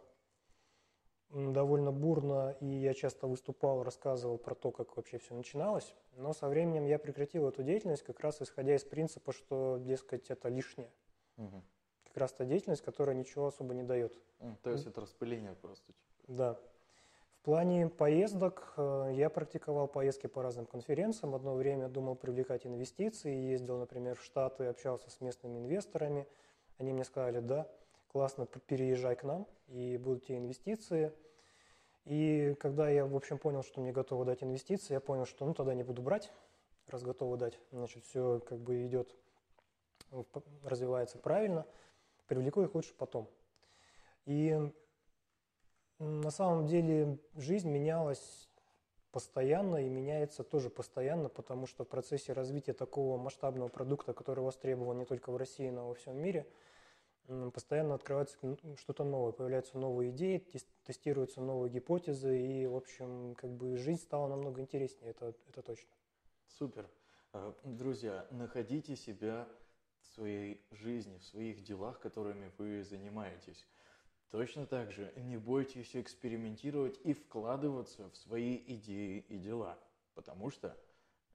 довольно 1.31 1.91
бурно, 1.91 2.55
и 2.61 2.67
я 2.67 2.93
часто 2.93 3.25
выступал, 3.25 3.81
рассказывал 3.81 4.37
про 4.37 4.53
то, 4.53 4.69
как 4.71 4.95
вообще 4.95 5.17
все 5.17 5.33
начиналось. 5.33 5.95
Но 6.15 6.33
со 6.33 6.47
временем 6.49 6.85
я 6.85 6.99
прекратил 6.99 7.47
эту 7.47 7.63
деятельность, 7.63 8.03
как 8.03 8.19
раз 8.19 8.39
исходя 8.39 8.75
из 8.75 8.83
принципа, 8.83 9.31
что, 9.31 9.77
дескать, 9.79 10.29
это 10.29 10.49
лишнее. 10.49 10.91
Мгм. 11.37 11.63
Как 12.03 12.17
раз 12.17 12.31
та 12.33 12.45
деятельность, 12.45 12.83
которая 12.83 13.15
ничего 13.15 13.47
особо 13.47 13.73
не 13.73 13.81
дает. 13.81 14.15
То 14.61 14.69
есть 14.69 14.85
это 14.85 15.01
распыление 15.01 15.55
просто. 15.55 15.87
типа. 15.87 15.99
Да. 16.27 16.59
Плане 17.47 17.87
поездок 17.87 18.73
э, 18.75 19.11
я 19.13 19.29
практиковал 19.29 19.87
поездки 19.87 20.27
по 20.27 20.43
разным 20.43 20.65
конференциям. 20.65 21.33
Одно 21.33 21.55
время 21.55 21.87
думал 21.87 22.15
привлекать 22.15 22.67
инвестиции, 22.67 23.33
ездил, 23.33 23.77
например, 23.77 24.17
в 24.17 24.23
Штаты, 24.25 24.65
общался 24.65 25.09
с 25.09 25.21
местными 25.21 25.59
инвесторами. 25.59 26.27
Они 26.77 26.91
мне 26.91 27.05
сказали, 27.05 27.39
да, 27.39 27.65
классно, 28.11 28.47
переезжай 28.47 29.15
к 29.15 29.23
нам, 29.23 29.47
и 29.69 29.95
будут 29.95 30.25
те 30.25 30.37
инвестиции. 30.37 31.13
И 32.03 32.53
когда 32.59 32.89
я, 32.89 33.05
в 33.05 33.15
общем, 33.15 33.37
понял, 33.37 33.63
что 33.63 33.79
мне 33.79 33.93
готовы 33.93 34.25
дать 34.25 34.43
инвестиции, 34.43 34.95
я 34.95 34.99
понял, 34.99 35.25
что 35.25 35.45
ну 35.45 35.53
тогда 35.53 35.73
не 35.73 35.83
буду 35.83 36.01
брать, 36.01 36.33
раз 36.89 37.01
готовы 37.01 37.37
дать, 37.37 37.57
значит, 37.71 38.03
все 38.03 38.41
как 38.41 38.59
бы 38.59 38.85
идет, 38.85 39.15
развивается 40.65 41.17
правильно, 41.17 41.65
привлеку 42.27 42.61
их 42.63 42.75
лучше 42.75 42.93
потом. 42.93 43.29
И 44.25 44.69
На 45.99 46.29
самом 46.29 46.67
деле 46.67 47.17
жизнь 47.35 47.69
менялась 47.69 48.47
постоянно 49.11 49.77
и 49.77 49.89
меняется 49.89 50.43
тоже 50.43 50.69
постоянно, 50.69 51.27
потому 51.27 51.65
что 51.65 51.83
в 51.83 51.87
процессе 51.87 52.33
развития 52.33 52.73
такого 52.73 53.17
масштабного 53.17 53.67
продукта, 53.67 54.13
который 54.13 54.43
востребован 54.43 54.99
не 54.99 55.05
только 55.05 55.31
в 55.31 55.37
России, 55.37 55.69
но 55.69 55.85
и 55.85 55.87
во 55.87 55.93
всем 55.95 56.17
мире, 56.17 56.47
постоянно 57.53 57.95
открывается 57.95 58.37
что-то 58.77 59.03
новое, 59.03 59.31
появляются 59.31 59.77
новые 59.77 60.11
идеи, 60.11 60.37
тес- 60.37 60.67
тестируются 60.83 61.41
новые 61.41 61.71
гипотезы, 61.71 62.39
и, 62.39 62.67
в 62.67 62.75
общем, 62.75 63.33
как 63.35 63.49
бы 63.49 63.75
жизнь 63.77 64.01
стала 64.01 64.27
намного 64.27 64.61
интереснее, 64.61 65.11
это, 65.11 65.33
это 65.49 65.63
точно. 65.63 65.89
Супер. 66.47 66.87
А, 67.33 67.55
Друзья, 67.63 68.27
находите 68.29 68.95
себя 68.95 69.47
в 69.99 70.05
своей 70.13 70.63
жизни, 70.71 71.17
в 71.17 71.23
своих 71.25 71.63
делах, 71.63 71.99
которыми 71.99 72.51
вы 72.57 72.83
занимаетесь. 72.83 73.67
Точно 74.31 74.65
так 74.65 74.91
же 74.91 75.11
не 75.15 75.37
бойтесь 75.37 75.95
экспериментировать 75.95 76.99
и 77.03 77.13
вкладываться 77.13 78.09
в 78.09 78.17
свои 78.17 78.61
идеи 78.67 79.25
и 79.29 79.37
дела, 79.37 79.77
потому 80.15 80.49
что 80.49 80.75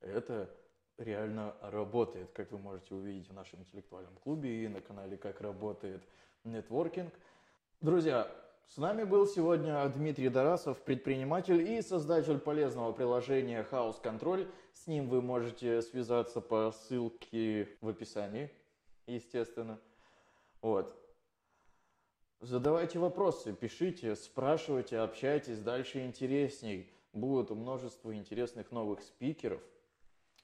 это 0.01 0.51
реально 0.99 1.55
работает, 1.63 2.31
как 2.33 2.53
вы 2.53 2.59
можете 2.59 2.95
увидеть 2.95 3.29
в 3.29 3.33
нашем 3.33 3.61
интеллектуальном 3.61 4.15
клубе 4.17 4.65
и 4.65 4.69
на 4.69 4.81
канале 4.81 5.17
«Как 5.17 5.41
работает 5.41 6.03
нетворкинг». 6.45 7.13
Друзья, 7.81 8.31
с 8.67 8.77
нами 8.77 9.05
был 9.05 9.27
сегодня 9.27 9.89
Дмитрий 9.89 10.29
Дарасов, 10.29 10.81
предприниматель 10.83 11.61
и 11.61 11.83
создатель 11.83 12.39
полезного 12.39 12.93
приложения 12.93 13.67
House 13.71 14.01
Control. 14.03 14.47
С 14.73 14.87
ним 14.87 15.09
вы 15.09 15.21
можете 15.21 15.83
связаться 15.83 16.41
по 16.41 16.71
ссылке 16.73 17.69
в 17.81 17.89
описании, 17.89 18.51
естественно. 19.07 19.79
Вот. 20.61 21.02
Задавайте 22.43 22.99
вопросы, 22.99 23.53
пишите, 23.53 24.17
спрашивайте, 24.17 24.99
общайтесь, 24.99 25.61
дальше 25.61 26.05
интересней. 26.05 26.91
Будет 27.13 27.51
множество 27.51 28.13
интересных 28.13 28.73
новых 28.73 29.01
спикеров. 29.03 29.63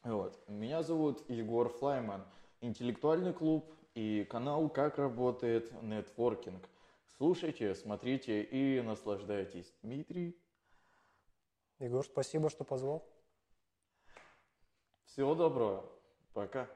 Вот. 0.04 0.40
Меня 0.46 0.84
зовут 0.84 1.28
Егор 1.28 1.68
Флайман. 1.68 2.24
Интеллектуальный 2.60 3.32
клуб 3.32 3.74
и 3.96 4.24
канал 4.30 4.68
«Как 4.68 4.98
работает 4.98 5.72
нетворкинг». 5.82 6.68
Слушайте, 7.16 7.74
смотрите 7.74 8.44
и 8.44 8.80
наслаждайтесь. 8.80 9.74
Дмитрий, 9.82 10.38
Егор, 11.80 12.04
спасибо, 12.04 12.48
что 12.48 12.62
позвал. 12.62 13.04
всего 15.04 15.34
доброго. 15.34 15.84
Пока. 16.32 16.68